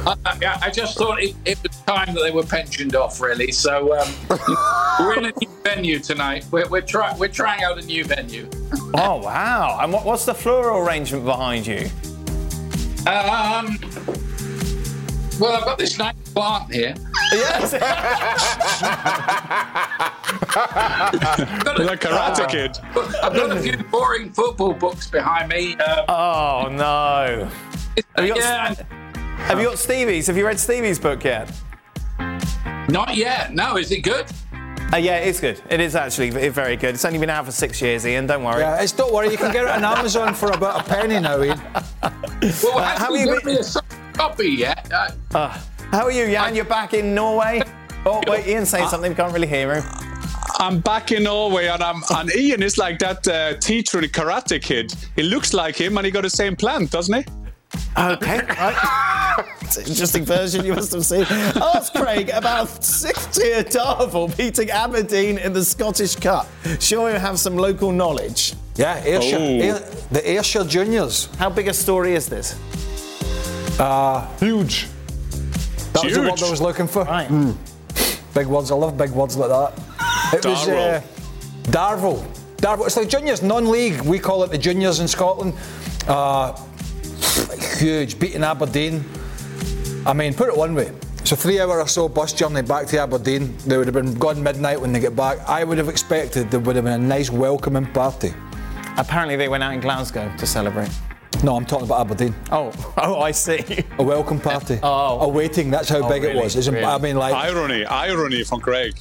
[0.05, 3.53] I, I- I just thought it, it was time that they were pensioned off, really.
[3.53, 4.13] So um,
[4.99, 6.45] we're in a new venue tonight.
[6.51, 8.49] We're, we're, try, we're trying out a new venue.
[8.95, 9.79] oh, wow.
[9.81, 11.89] And what, what's the floral arrangement behind you?
[13.07, 13.77] Um,
[15.39, 16.93] well, I've got this nice plant here.
[17.33, 17.73] Yes.
[20.55, 22.77] I've got a- The Karate Kid.
[23.23, 25.75] I've got a few boring football books behind me.
[25.77, 27.49] Um, oh, no.
[28.15, 28.73] Have you, got, yeah,
[29.45, 30.27] have you got Stevie's?
[30.27, 31.51] Have you read Stevie's book yet?
[32.89, 33.53] not yet.
[33.53, 34.25] No, is it good?
[34.91, 35.59] Uh, yeah, it's good.
[35.69, 36.93] It is actually very good.
[36.95, 38.27] It's only been out for six years, Ian.
[38.27, 38.59] Don't worry.
[38.61, 41.41] Yeah, it's don't worry, you can get it on Amazon for about a penny now,
[41.41, 41.59] Ian.
[42.63, 44.91] Well, how have you you been- got me a copy yet?
[44.93, 45.57] Uh, Uh,
[45.93, 46.55] how are you, Jan?
[46.55, 47.61] You're back in Norway?
[48.05, 49.11] Oh, wait, Ian's saying something.
[49.11, 49.83] We can't really hear him.
[50.59, 54.61] I'm back in Norway, and I'm and Ian is like that uh, teacher in Karate
[54.61, 54.93] Kid.
[55.15, 57.23] He looks like him, and he got the same plant, doesn't he?
[57.97, 59.45] Okay, right.
[59.61, 61.23] It's an interesting version you must have seen.
[61.23, 66.49] Ask Craig about six-tier Darvel beating Aberdeen in the Scottish Cup.
[66.81, 68.53] Sure you have some local knowledge.
[68.75, 69.61] Yeah, Ayrshire, Oh.
[69.61, 69.79] Ayr,
[70.11, 71.29] the Ayrshire Juniors.
[71.37, 72.59] How big a story is this?
[74.41, 74.87] Huge.
[75.93, 76.43] That was the word Huge.
[76.43, 77.03] I was looking for.
[77.03, 77.29] Right.
[78.33, 79.73] Big words, I love big words like that.
[80.33, 80.97] It was Darvel.
[80.97, 81.01] uh,
[81.71, 82.27] Darvel.
[82.57, 82.85] Darvel.
[82.87, 84.01] It's like juniors, non-league.
[84.01, 85.53] We call it the juniors in Scotland.
[86.07, 86.53] Uh,
[87.77, 89.03] huge, beating Aberdeen.
[90.05, 90.91] I mean, put it one way.
[91.19, 93.55] It's a three-hour or so bus journey back to Aberdeen.
[93.65, 95.37] They would have been gone midnight when they get back.
[95.47, 98.33] I would have expected there would have been a nice welcoming party.
[98.97, 100.89] Apparently they went out in Glasgow to celebrate.
[101.41, 102.35] No, I'm talking about Aberdeen.
[102.51, 103.83] Oh, oh, I see.
[103.97, 104.79] A welcome party.
[104.83, 105.21] Oh.
[105.21, 105.69] A waiting.
[105.71, 106.37] That's how Oh, big really?
[106.37, 106.55] it was.
[106.55, 106.83] It's, Really?
[106.83, 107.33] I mean, like.
[107.33, 108.95] Irony, irony from Craig.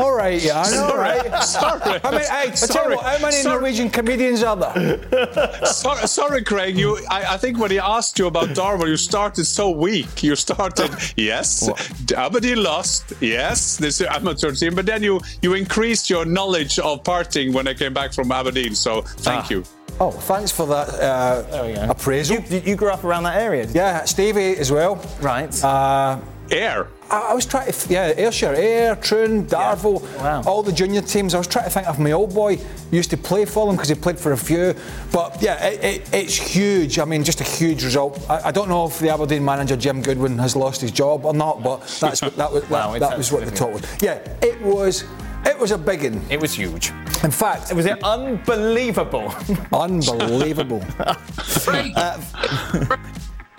[0.00, 1.42] All right, yeah, I know, Sorry, right?
[1.44, 3.54] sorry, I mean, hey, I tell sorry, you what, how many sorry.
[3.60, 5.64] Norwegian comedians are there?
[5.66, 6.76] sorry, sorry, Craig.
[6.78, 10.22] You, I, I think when he asked you about Darwin, you started so weak.
[10.22, 11.68] You started, yes,
[12.16, 17.04] Aberdeen lost, yes, this is amateur team, but then you you increased your knowledge of
[17.04, 18.74] parting when I came back from Aberdeen.
[18.74, 19.48] So thank Ah.
[19.50, 19.64] you.
[20.02, 21.82] Oh, thanks for that uh, There we go.
[21.90, 22.38] appraisal.
[22.48, 23.66] You, you grew up around that area?
[23.66, 23.80] did you?
[23.82, 24.96] yeah, Stevie as well.
[25.20, 25.52] Right.
[25.62, 26.18] Uh,
[26.50, 26.86] Ayr.
[27.10, 30.42] I, I was trying to, yeah, Ayrshire, Ayr, Troon, Darvel, Wow.
[30.46, 31.34] all the junior teams.
[31.34, 32.58] I was trying to think of my old boy
[32.90, 34.74] used to play for them because he played for a few.
[35.12, 36.98] But yeah, it, it, it's huge.
[36.98, 38.24] I mean, just a huge result.
[38.30, 41.34] I, I don't know if the Aberdeen manager Jim Goodwin has lost his job or
[41.34, 43.82] not, but that's that was Wow, that, that was what the talk was.
[44.02, 45.04] Yeah, it was.
[45.46, 46.20] It was a big one.
[46.28, 46.90] It was huge.
[47.24, 49.32] In fact, It was unbelievable.
[49.72, 50.84] unbelievable.
[51.38, 51.94] Craig,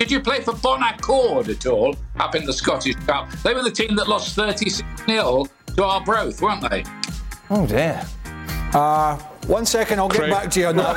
[0.02, 3.30] did you play for Bon Accord at all up in the Scottish Cup?
[3.44, 5.46] They were the team that lost 36 0
[5.76, 6.82] to Arbroath, weren't they?
[7.50, 8.04] oh dear.
[8.74, 10.96] Uh, one second, I'll get back to you on that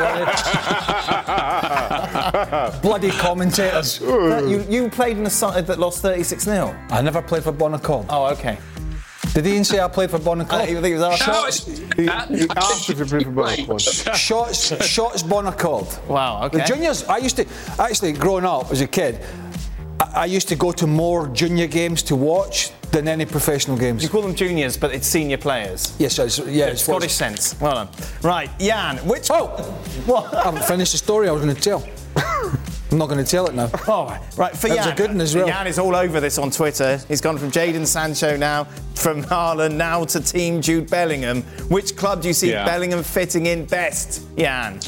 [2.71, 2.81] one.
[2.81, 3.99] Bloody commentators.
[3.99, 6.75] You, you played in a side that lost 36 0.
[6.89, 8.07] I never played for Bon Accord.
[8.09, 8.57] Oh, okay.
[9.35, 10.61] Did Ian say I played for Bon Accord?
[10.61, 12.09] I oh, think it was our No, Shots, He, he
[12.55, 13.81] asked if you played for Bon Accord.
[13.81, 15.87] shots, shots Bon Accord.
[16.07, 16.59] Wow, okay.
[16.59, 17.45] The juniors, I used to,
[17.77, 19.19] actually, growing up as a kid,
[19.99, 24.03] I, I used to go to more junior games to watch than any professional games.
[24.03, 25.93] You call them juniors, but it's senior players.
[25.99, 27.59] Yes, it's, yeah, it's Scottish sense.
[27.59, 27.89] Well done.
[28.21, 29.27] Right, Jan, which.
[29.29, 29.47] Oh,
[30.05, 30.33] What?
[30.33, 31.85] I haven't finished the story I was going to tell.
[32.95, 33.69] I'm not going to tell it now.
[33.89, 34.93] Oh, right, for That was Jan.
[34.93, 35.45] a good one as well.
[35.47, 36.97] Jan is all over this on Twitter.
[37.09, 41.41] He's gone from Jadon Sancho now, from Haaland now to Team Jude Bellingham.
[41.67, 42.63] Which club do you see Yeah.
[42.65, 44.79] Bellingham fitting in best, Jan?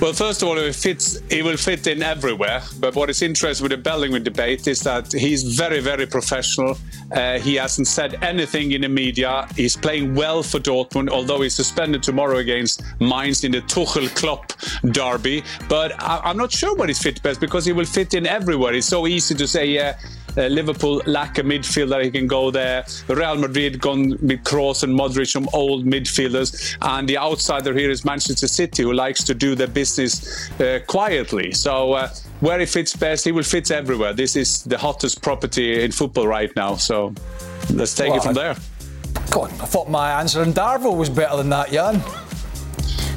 [0.00, 1.18] Well, first of all, it fits.
[1.28, 2.62] He will fit in everywhere.
[2.78, 6.78] But what is interesting with the Bellingham debate is that he's very, very professional.
[7.10, 9.48] Uh, he hasn't said anything in the media.
[9.56, 14.52] He's playing well for Dortmund, although he's suspended tomorrow against Mainz in the Tuchel Klopp
[14.92, 15.42] derby.
[15.68, 18.74] But I, I'm not sure what he's fit best because he will fit in everywhere.
[18.74, 19.98] It's so easy to say, yeah.
[20.36, 22.02] Uh, Liverpool lack a midfielder.
[22.04, 22.84] He can go there.
[23.08, 28.04] Real Madrid gone with Kroos and Modric, some old midfielders, and the outsider here is
[28.04, 31.52] Manchester City, who likes to do their business uh, quietly.
[31.52, 32.08] So uh,
[32.40, 34.12] where he fits best, he will fit everywhere.
[34.12, 36.76] This is the hottest property in football right now.
[36.76, 37.12] So
[37.72, 38.56] let's take Well, it from I- there.
[39.30, 42.00] God, I thought my answer in Darvel was better than that, Jan.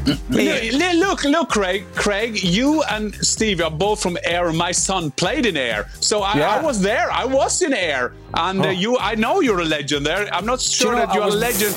[0.06, 1.86] Look, look, Craig.
[1.96, 4.52] Craig, you and Steve are both from Ayr.
[4.54, 6.50] My son played in Ayr, so I, Yeah.
[6.56, 7.12] I was there.
[7.12, 8.72] I was in Ayr, and uh, Oh.
[8.72, 8.98] you.
[8.98, 10.28] I know you're a legend there.
[10.34, 11.76] I'm not sure you know, that you're was- a legend,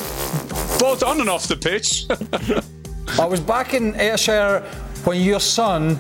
[0.78, 2.06] both on and off the pitch.
[3.20, 4.60] I was back in Ayrshire
[5.04, 5.98] when your son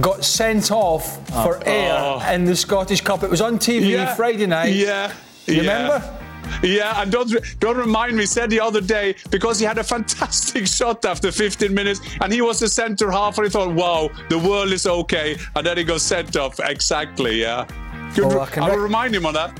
[0.00, 1.04] got sent off
[1.44, 2.32] for Ayr Oh.
[2.32, 3.22] in the Scottish Cup.
[3.22, 4.72] It was on TV Friday night.
[4.74, 5.12] Yeah.
[5.46, 5.60] You yeah.
[5.60, 6.18] remember?
[6.62, 8.26] Yeah, and don't don't remind me.
[8.26, 12.40] Said the other day because he had a fantastic shot after 15 minutes, and he
[12.42, 15.84] was the centre half, and he thought, "Wow, the world is okay," and then he
[15.84, 16.60] got sent off.
[16.60, 17.66] Exactly, yeah.
[18.14, 19.58] Good, Well, I, I will rec- remind him on that.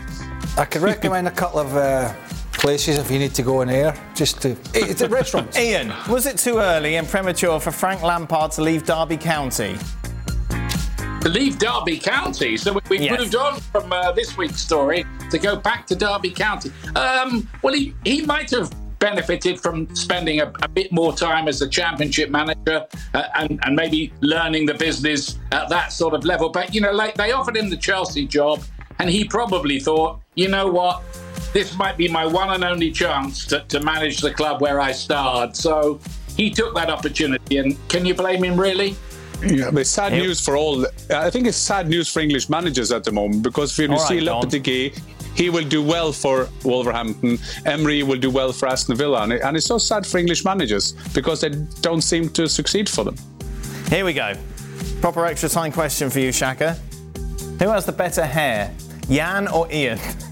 [0.58, 2.12] I can recommend a couple of uh,
[2.52, 4.56] places if you need to go in Ayr, just to.
[4.74, 5.56] It's a restaurant.
[5.58, 9.76] Ian, was it too early and premature for Frank Lampard to leave Derby County?
[11.28, 12.56] Leave Derby County.
[12.56, 13.18] So we, we've Yes.
[13.18, 16.70] moved on from uh, this week's story to go back to Derby County.
[16.96, 21.60] Um, well, he, he might have benefited from spending a, a bit more time as
[21.60, 26.48] a championship manager uh, and, and maybe learning the business at that sort of level.
[26.48, 28.62] But, you know, like they offered him the Chelsea job
[29.00, 31.02] and he probably thought, you know what?
[31.52, 34.92] This might be my one and only chance to, to manage the club where I
[34.92, 35.56] starred.
[35.56, 36.00] So
[36.36, 37.58] he took that opportunity.
[37.58, 38.94] And can you blame him, really?
[39.44, 40.86] Yeah, but it's sad news for all.
[41.10, 44.06] I think it's sad news for English managers at the moment because when you All
[44.06, 45.00] see right, Lopetegui,
[45.34, 47.38] he will do well for Wolverhampton.
[47.66, 50.44] Emery will do well for Aston Villa, and, it, and it's so sad for English
[50.44, 53.16] managers because they don't seem to succeed for them.
[53.88, 54.34] Here we go.
[55.00, 56.74] Proper extra time question for you, Shaka.
[57.58, 58.72] Who has the better hair,
[59.08, 59.98] Jan or Ian?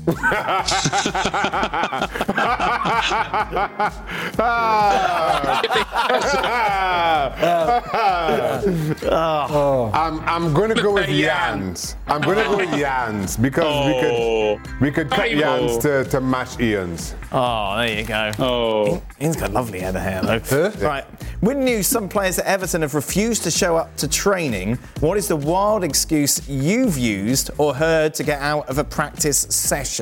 [9.93, 11.61] I'm, I'm going to go with Jan.
[11.61, 11.97] Jans.
[12.07, 14.61] I'm going to go with Jans because we could oh.
[14.81, 15.81] we could cut Hey, Jans oh.
[15.81, 17.15] to, to match Ian's.
[17.33, 18.33] Oh, there you go.
[18.39, 20.71] Oh, Ian's got lovely head of hair, though.
[20.81, 21.05] Right.
[21.41, 24.77] With news, some players at Everton have refused to show up to training.
[25.01, 29.39] What is the wild excuse you've used or heard to get out of a practice
[29.39, 30.00] session?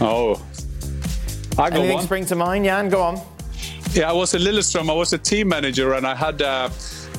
[0.00, 0.42] Oh.
[1.52, 2.04] I got Anything one.
[2.04, 2.88] spring to mind, Jan?
[2.88, 3.20] Go on.
[3.92, 4.88] Yeah, I was at Lillestrøm.
[4.90, 6.70] I was a team manager, and I had uh,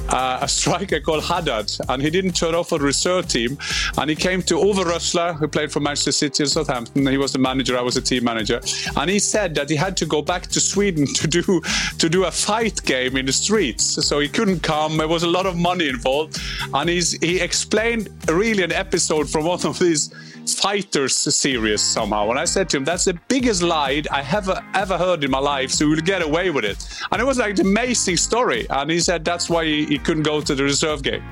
[0.10, 3.58] uh, a striker called Haddad, and he didn't turn off for the reserve team.
[4.00, 7.06] And he came to Uwe Rösler, who played for Manchester City and Southampton.
[7.06, 8.60] He was the manager, I was the team manager.
[8.98, 11.62] And he said that he had to go back to Sweden to do
[12.00, 13.84] to do a fight game in the streets.
[14.06, 14.98] So he couldn't come.
[14.98, 16.40] There was a lot of money involved.
[16.74, 20.12] And he's, he explained really an episode from one of these
[20.48, 22.30] fighters series somehow.
[22.30, 25.40] And I said to him, that's the biggest lie I have ever heard in my
[25.40, 26.88] life, so we'll get away with it.
[27.12, 28.68] And it was like an amazing story.
[28.70, 31.24] And he said that's why he, he couldn't go to the reserve game.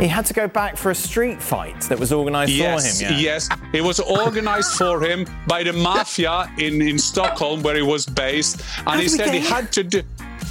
[0.00, 3.12] He had to go back for a street fight that was organised yes, for him.
[3.12, 3.18] Yeah?
[3.18, 8.04] Yes, it was organised for him by the mafia in, in Stockholm, where he was
[8.04, 10.02] based, and How he said he had to do.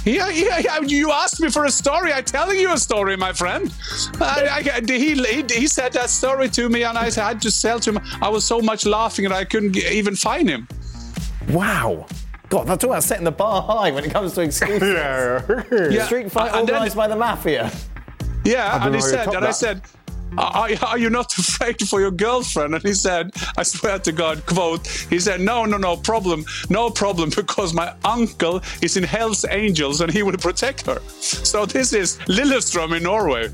[0.04, 0.80] Yeah, yeah, yeah.
[0.80, 2.12] You asked me for a story.
[2.12, 3.72] I'm telling you a story, my friend.
[4.20, 7.80] I, I, he, he, he said that story to me, and I had to tell
[7.80, 8.00] to him.
[8.20, 10.68] I was so much laughing, and I couldn't even find him.
[11.48, 12.06] Wow.
[12.50, 14.82] God, that's all about setting the bar high when it comes to excuses.
[15.94, 16.04] Yeah.
[16.06, 17.70] Street fight And then- organised by the mafia.
[18.44, 19.80] Yeah, and he said, top and I said,
[20.38, 22.74] are, are you not afraid for your girlfriend?
[22.74, 26.90] And he said, I swear to God, quote, he said, no, no, no problem, no
[26.90, 31.00] problem, because my uncle is in Hell's Angels and he will protect her.
[31.20, 33.50] So this is Lillestrøm in Norway.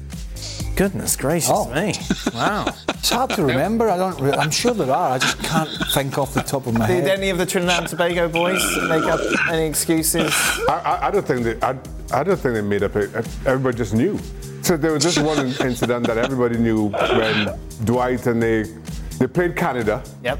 [0.76, 1.66] Goodness gracious Oh.
[1.74, 1.92] me.
[2.32, 2.64] Wow.
[2.88, 3.90] It's hard to remember.
[3.90, 4.18] I don't.
[4.20, 5.12] Re- I'm sure there are.
[5.12, 7.04] I just can't think off the top of my Did head.
[7.04, 9.20] Did any of the Trinidad and Tobago boys make up
[9.50, 10.32] any excuses?
[10.68, 11.60] I, I, I don't think they.
[11.60, 11.76] I,
[12.12, 12.96] I don't think they made up.
[12.96, 13.10] It.
[13.44, 14.18] Everybody just knew.
[14.62, 18.64] So there was just one incident that everybody knew when Dwight and they
[19.18, 20.02] they played Canada.
[20.24, 20.38] Yep.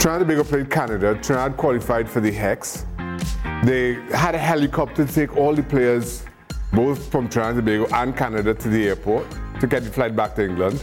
[0.00, 1.14] Trinidad and Tobago played Canada.
[1.22, 2.86] Trinidad qualified for the Hex.
[3.64, 6.24] They had a helicopter to take all the players,
[6.72, 9.26] both from Trinidad and Tobago and Canada, to the airport
[9.60, 10.82] to get the flight back to England.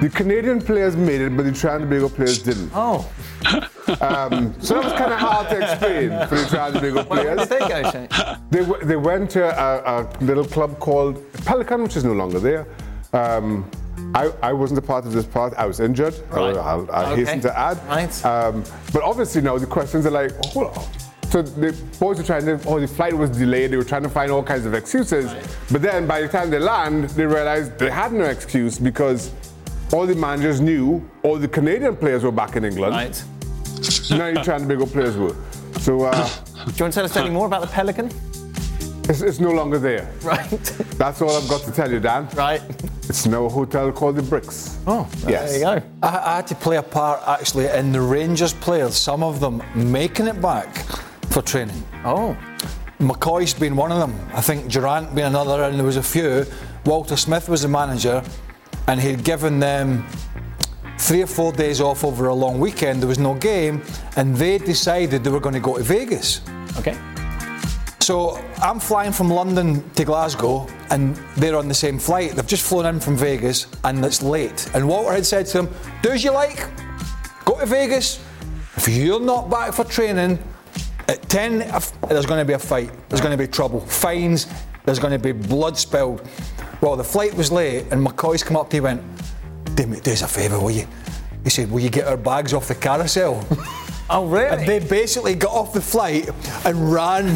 [0.00, 2.70] The Canadian players made it, but the Trinidad and Tobago players didn't.
[2.74, 3.08] Oh.
[4.00, 7.48] Um, so that was kind of hard to explain for the and Tobago Where players.
[7.48, 8.08] did they go, Shane?
[8.50, 12.38] They, w- they went to a, a little club called Pelican, which is no longer
[12.40, 12.66] there.
[13.12, 13.68] Um,
[14.14, 15.54] I, I wasn't a part of this part.
[15.54, 16.14] I was injured.
[16.30, 16.56] Right.
[16.56, 17.20] I'll, I'll Okay.
[17.24, 17.78] hasten to add.
[17.86, 18.24] Right.
[18.24, 20.84] Um, but obviously now the questions are like, hold on.
[21.30, 23.70] So the boys were trying to, oh, the flight was delayed.
[23.70, 25.32] They were trying to find all kinds of excuses.
[25.70, 29.30] But then by the time they land, they realized they had no excuse because
[29.92, 32.94] all the managers knew all the Canadian players were back in England.
[32.94, 33.22] Right.
[34.10, 35.34] Now the Trinidad and Tobago players were.
[35.80, 38.10] So uh, Do you want to tell us any more about the Pelican?
[39.08, 40.10] it's, it's no longer there.
[40.22, 40.48] Right.
[40.98, 42.28] That's all I've got to tell you, Dan.
[42.34, 42.62] Right.
[43.08, 44.78] It's now a hotel called the Bricks.
[44.86, 45.50] Oh, Yes.
[45.50, 45.86] there you go.
[46.02, 48.94] I, I had to play a part actually in the Rangers players.
[48.96, 50.76] Some of them making it back
[51.30, 51.82] for training.
[52.04, 52.36] Oh.
[53.00, 54.14] McCoist been one of them.
[54.34, 56.44] I think Durrant being another, and there was a few.
[56.84, 58.22] Walter Smith was the manager,
[58.86, 60.04] and he'd given them
[61.00, 63.00] three or four days off over a long weekend.
[63.00, 63.82] There was no game,
[64.16, 66.42] and they decided they were going to go to Vegas.
[66.78, 66.96] Okay.
[68.00, 72.32] So I'm flying from London to Glasgow, and they're on the same flight.
[72.32, 74.70] They've just flown in from Vegas, and it's late.
[74.74, 76.68] And Walter had said to them, "Do as you like.
[77.44, 78.20] Go to Vegas.
[78.76, 80.38] If you're not back for training
[81.08, 81.58] at 10,
[82.08, 82.90] there's going to be a fight.
[83.08, 83.80] There's going to be trouble.
[83.80, 84.46] Fines.
[84.84, 86.26] There's going to be blood spilled."
[86.80, 89.19] Well, the flight was late, and McCoist come up to me and went,
[89.80, 90.86] "Do me do us a favour, will you?"
[91.42, 93.42] He said, "Will you get our bags off the carousel?"
[94.12, 94.48] Oh, really?
[94.48, 96.28] And they basically got off the flight
[96.64, 97.26] and ran.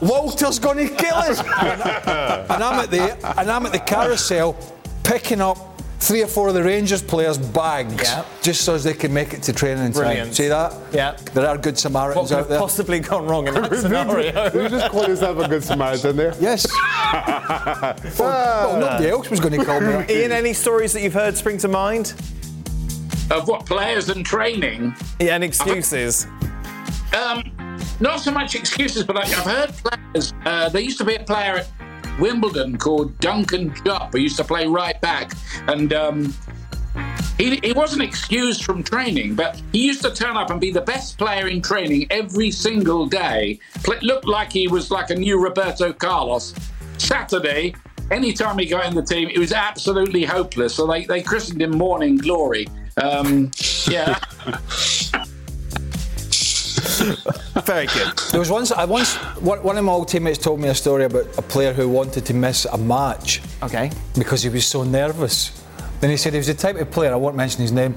[0.02, 1.38] Walter's going to kill us.
[2.50, 4.56] and I'm at the and I'm at the carousel
[5.04, 5.71] picking up
[6.02, 8.24] three or four of the Rangers players' bags Yeah.
[8.42, 10.02] just so as they can make it to training in time.
[10.02, 10.34] Brilliant.
[10.34, 10.74] See that?
[10.92, 11.16] Yeah.
[11.32, 12.58] There are good What Samaritans could out have there.
[12.58, 14.50] possibly gone wrong in that Did you- scenario?
[14.50, 16.34] did just call yourself a good Samaritan there?
[16.40, 16.66] yes.
[18.18, 20.04] well, nobody else was going to call me.
[20.10, 22.14] Ian, any stories that you've heard spring to mind?
[23.30, 24.94] Of what players and training?
[25.20, 26.26] Yeah, and excuses.
[27.16, 27.52] Um,
[28.00, 30.32] not so much excuses, but I, I've heard players.
[30.44, 31.68] Uh, there used to be a player at
[32.18, 35.32] Wimbledon called Duncan Jupp who used to play right back,
[35.68, 36.34] and um,
[37.38, 40.82] he, he wasn't excused from training, but he used to turn up and be the
[40.82, 43.58] best player in training every single day.
[43.82, 46.54] Pl- looked like he was like a new Roberto Carlos.
[46.98, 47.74] Saturday,
[48.10, 50.74] anytime he got in the team, it was absolutely hopeless.
[50.74, 52.68] So they, they christened him Morning Glory.
[53.02, 53.50] Um,
[53.88, 54.18] yeah.
[57.64, 58.18] Very good.
[58.30, 61.04] There was once I once one, one of my old teammates told me a story
[61.04, 63.40] about a player who wanted to miss a match.
[63.62, 63.90] Okay.
[64.14, 65.62] Because he was so nervous.
[66.00, 67.12] Then he said he was the type of player.
[67.12, 67.94] I won't mention his name.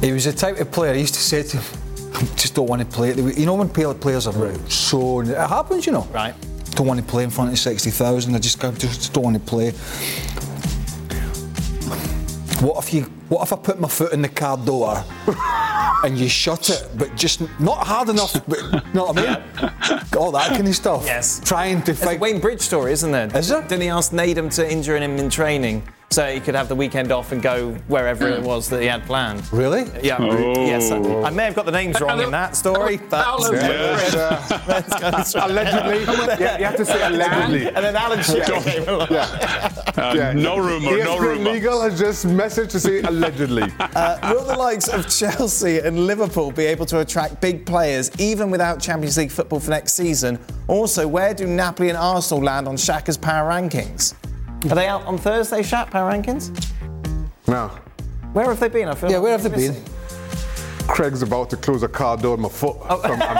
[0.00, 0.94] He was the type of player.
[0.94, 1.64] He used to say to him,
[2.14, 4.70] "I just don't want to play." You know when players are right.
[4.70, 6.06] so it happens, you know.
[6.12, 6.34] Right.
[6.70, 8.34] Don't want to play in front of sixty thousand.
[8.34, 9.72] I just, I just don't want to play.
[12.60, 13.17] What if you?
[13.28, 15.04] What if I put my foot in the car door
[16.04, 18.32] and you shut it, but just not hard enough.
[18.46, 20.02] But you know what I mean?
[20.16, 21.04] All that kind of stuff.
[21.04, 21.40] Yes.
[21.44, 22.20] Trying to There's a fight.
[22.20, 23.36] Wayne Bridge story, isn't there?
[23.36, 23.62] Is there?
[23.62, 27.12] Didn't he ask Nadem to injure him in training so he could have the weekend
[27.12, 29.50] off and go wherever it was that he had planned?
[29.52, 29.84] Really?
[30.02, 30.16] Yeah.
[30.18, 30.54] Oh.
[30.66, 30.90] Yes.
[30.90, 35.44] I may have got the names wrong in that story, but Paolo Let's go straight.
[35.44, 36.04] Allegedly.
[36.42, 37.66] yeah, you have to say allegedly.
[37.66, 39.08] And then Alan Shearer came along.
[39.12, 40.32] Uh, Yeah.
[40.32, 41.50] No rumor, no ESPN rumor.
[41.50, 43.64] Legal has just messaged to say allegedly.
[43.98, 48.48] Uh, will the likes of Chelsea and Liverpool be able to attract big players even
[48.50, 50.38] without Champions League football for next season?
[50.68, 54.14] Also, where do Napoli and Arsenal land on Shaka's power rankings?
[54.64, 56.50] Are they out on Thursday, Shaq, power rankings?
[57.46, 57.68] now,
[58.32, 58.88] Where have they been?
[58.88, 59.84] I feel Yeah, like where have they I'm been?
[60.88, 62.76] Craig's about to close a car door on my foot.
[62.88, 62.98] Oh.
[62.98, 63.38] From- I'm,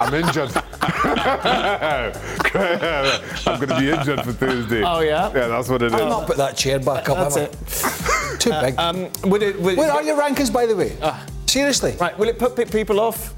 [0.00, 0.50] I'm injured.
[3.46, 4.82] I'm going to be injured for Thursday.
[4.84, 5.28] Oh, yeah?
[5.34, 5.92] Yeah, that's what it is.
[5.94, 7.16] I'll not put that chair back up.
[7.32, 7.56] That's it.
[7.84, 8.36] I?
[8.38, 8.78] Too big.
[8.78, 10.96] Um, would it, would, Where are your rankings, by the way?
[11.46, 11.96] Seriously?
[12.00, 13.34] Right, will it put people off?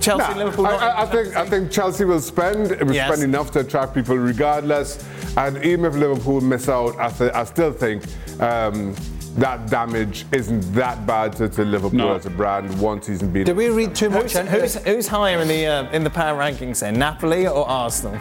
[0.00, 0.66] Chelsea, Nah, Liverpool.
[0.66, 2.72] I, I, I think I think Chelsea will spend.
[2.72, 3.10] It will Yes.
[3.10, 5.02] spend enough to attract people regardless.
[5.36, 8.04] And even if Liverpool miss out, I, th- I still think
[8.40, 8.94] um,
[9.36, 12.14] that damage isn't that bad to, to Liverpool No.
[12.14, 12.80] as a brand.
[12.80, 13.44] One season being.
[13.46, 16.38] Did we read too much Who's, who's, who's higher in the uh, in the power
[16.38, 18.16] rankings then, Napoli or Arsenal?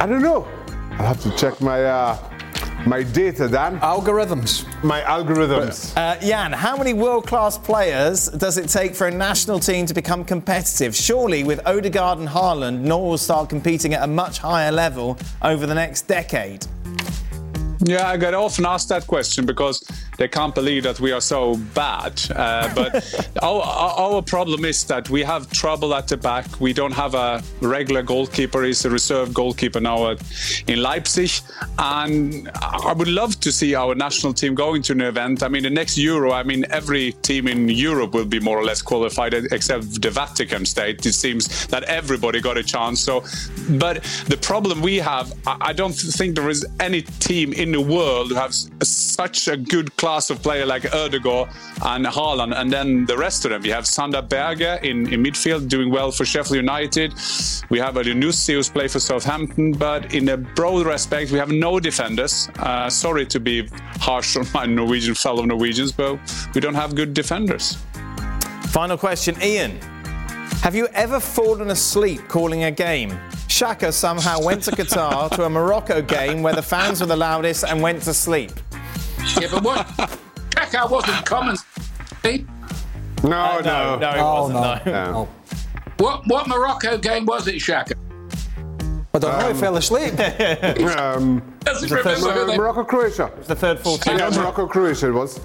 [0.00, 0.46] I don't know.
[0.92, 2.16] I'll have to check my uh,
[2.86, 3.78] my data, Dan.
[3.80, 4.64] Algorithms.
[4.82, 5.96] My algorithms.
[5.96, 10.24] Uh, Jan, how many world-class players does it take for a national team to become
[10.24, 10.94] competitive?
[10.94, 15.66] Surely, with Odegaard and Haaland, Norway will start competing at a much higher level over
[15.66, 16.66] the next decade.
[17.84, 19.80] Yeah, I get often asked that question because
[20.18, 22.20] they can't believe that we are so bad.
[22.34, 26.60] Uh, but our, our problem is that we have trouble at the back.
[26.60, 28.64] We don't have a regular goalkeeper.
[28.64, 30.22] He's a reserve goalkeeper now at,
[30.66, 31.30] in Leipzig.
[31.78, 35.44] And I would love to see our national team going to an event.
[35.44, 38.64] I mean, the next Euro, I mean, every team in Europe will be more or
[38.64, 41.06] less qualified except the Vatican state.
[41.06, 43.00] It seems that everybody got a chance.
[43.00, 43.24] So,
[43.78, 47.80] but the problem we have, I I don't think there is any team in the
[47.80, 51.48] world who has such a good class of player like Odegaard
[51.82, 53.62] and Haaland, and then the rest of them.
[53.62, 57.12] We have Sander Berge in, in midfield doing well for Sheffield United.
[57.70, 61.80] We have Elyounoussi who's played for Southampton, but in a broad respect, we have no
[61.80, 62.48] defenders.
[62.58, 63.68] Uh, sorry to be
[64.00, 66.18] harsh on my Norwegian fellow Norwegians, but
[66.54, 67.76] we don't have good defenders.
[68.68, 69.97] Final question, Ian.
[70.62, 73.18] Have you ever fallen asleep calling a game?
[73.46, 77.64] Shaka somehow went to Qatar to a Morocco game where the fans were the loudest
[77.64, 78.50] and went to sleep.
[79.40, 79.86] Yeah, but what?
[80.54, 81.56] Kaka wasn't common.
[82.24, 82.44] See?
[83.22, 84.86] no, Uh, no, no, it Oh, wasn't.
[84.86, 84.92] no.
[84.92, 85.16] No.
[85.16, 85.28] Oh.
[85.98, 87.94] What what Morocco game was it, Shaka?
[89.14, 89.48] I don't know.
[89.48, 90.12] I fell asleep.
[90.98, 93.30] Um, Doesn't remember who they Morocco, Croatia.
[93.38, 95.08] It's the third, fourth, Yeah, Morocco, Croatia.
[95.08, 95.40] It was.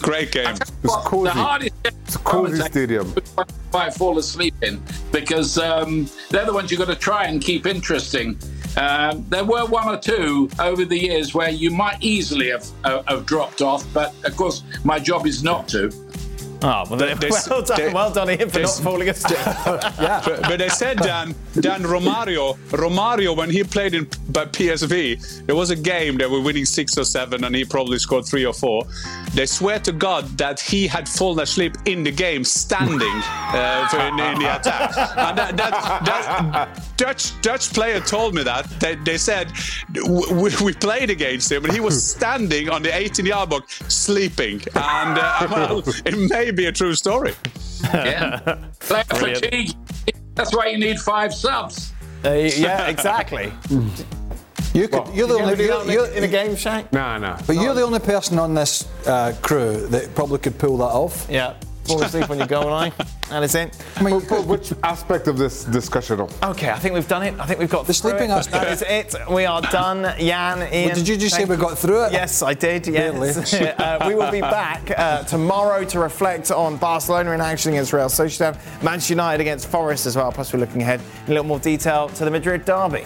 [0.00, 0.54] Great game.
[0.54, 1.24] It's cozy.
[1.24, 3.14] The hardest It's a cozy stadium.
[3.74, 4.82] I fall asleep in
[5.12, 8.38] because um, they're the ones you've got to try and keep interesting.
[8.76, 13.02] Um, there were one or two over the years where you might easily have, uh,
[13.06, 15.90] have dropped off, but of course my job is not to.
[16.64, 19.38] Oh, well, They- well done, they- well done, Ian, for not falling asleep.
[19.64, 25.56] But, but they said Dan, Dan Romario, Romario when he played in by PSV, there
[25.56, 28.52] was a game they were winning six or seven, and he probably scored three or
[28.52, 28.84] four.
[29.34, 33.98] They swear to God that he had fallen asleep in the game, standing uh, for
[34.00, 34.90] in, in the attack.
[35.16, 39.50] And that, that, that Dutch Dutch player told me that they, they said
[39.92, 44.62] we, we played against him, and he was standing on the 18-yard box sleeping.
[44.76, 47.34] And uh, well, it may be a true story.
[47.82, 48.38] Yeah.
[48.78, 49.72] Player fatigue.
[50.36, 51.92] That's why you need five subs.
[52.24, 53.52] Uh, yeah, exactly.
[54.72, 55.56] You could, you're the only.
[55.56, 56.92] do You're, in a- you're, in a game, Shaq?
[56.92, 57.36] Nah, nah.
[57.48, 61.26] but you're the only person on this uh, crew that probably could pull that off.
[61.28, 61.54] Yeah.
[61.84, 62.92] Fall asleep on your goal line.
[63.28, 63.76] That is it.
[63.96, 66.20] I mean, But which aspect of this discussion?
[66.20, 66.42] Of?
[66.44, 67.34] Okay, I think we've done it.
[67.40, 68.34] I think we've got The sleeping it.
[68.34, 68.64] aspect.
[68.64, 68.82] That is
[69.14, 69.14] it.
[69.30, 70.14] We are done.
[70.18, 70.94] Jan, Ian.
[70.94, 72.12] did you just say we got through it?
[72.12, 72.86] Yes, I did.
[72.86, 73.52] Yes.
[73.54, 78.06] uh, we will be back uh, tomorrow to reflect on Barcelona in action against Real
[78.06, 80.30] Sociedad, Manchester United against Forest as well.
[80.30, 83.04] Plus, we're looking ahead in a little more detail to the Madrid derby.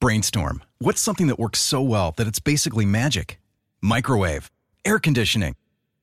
[0.00, 0.62] Brainstorm.
[0.78, 3.40] What's something that works so well that it's basically magic?
[3.80, 4.50] Microwave.
[4.84, 5.54] Air conditioning.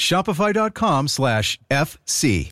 [0.00, 2.50] Shopify.com slash FC.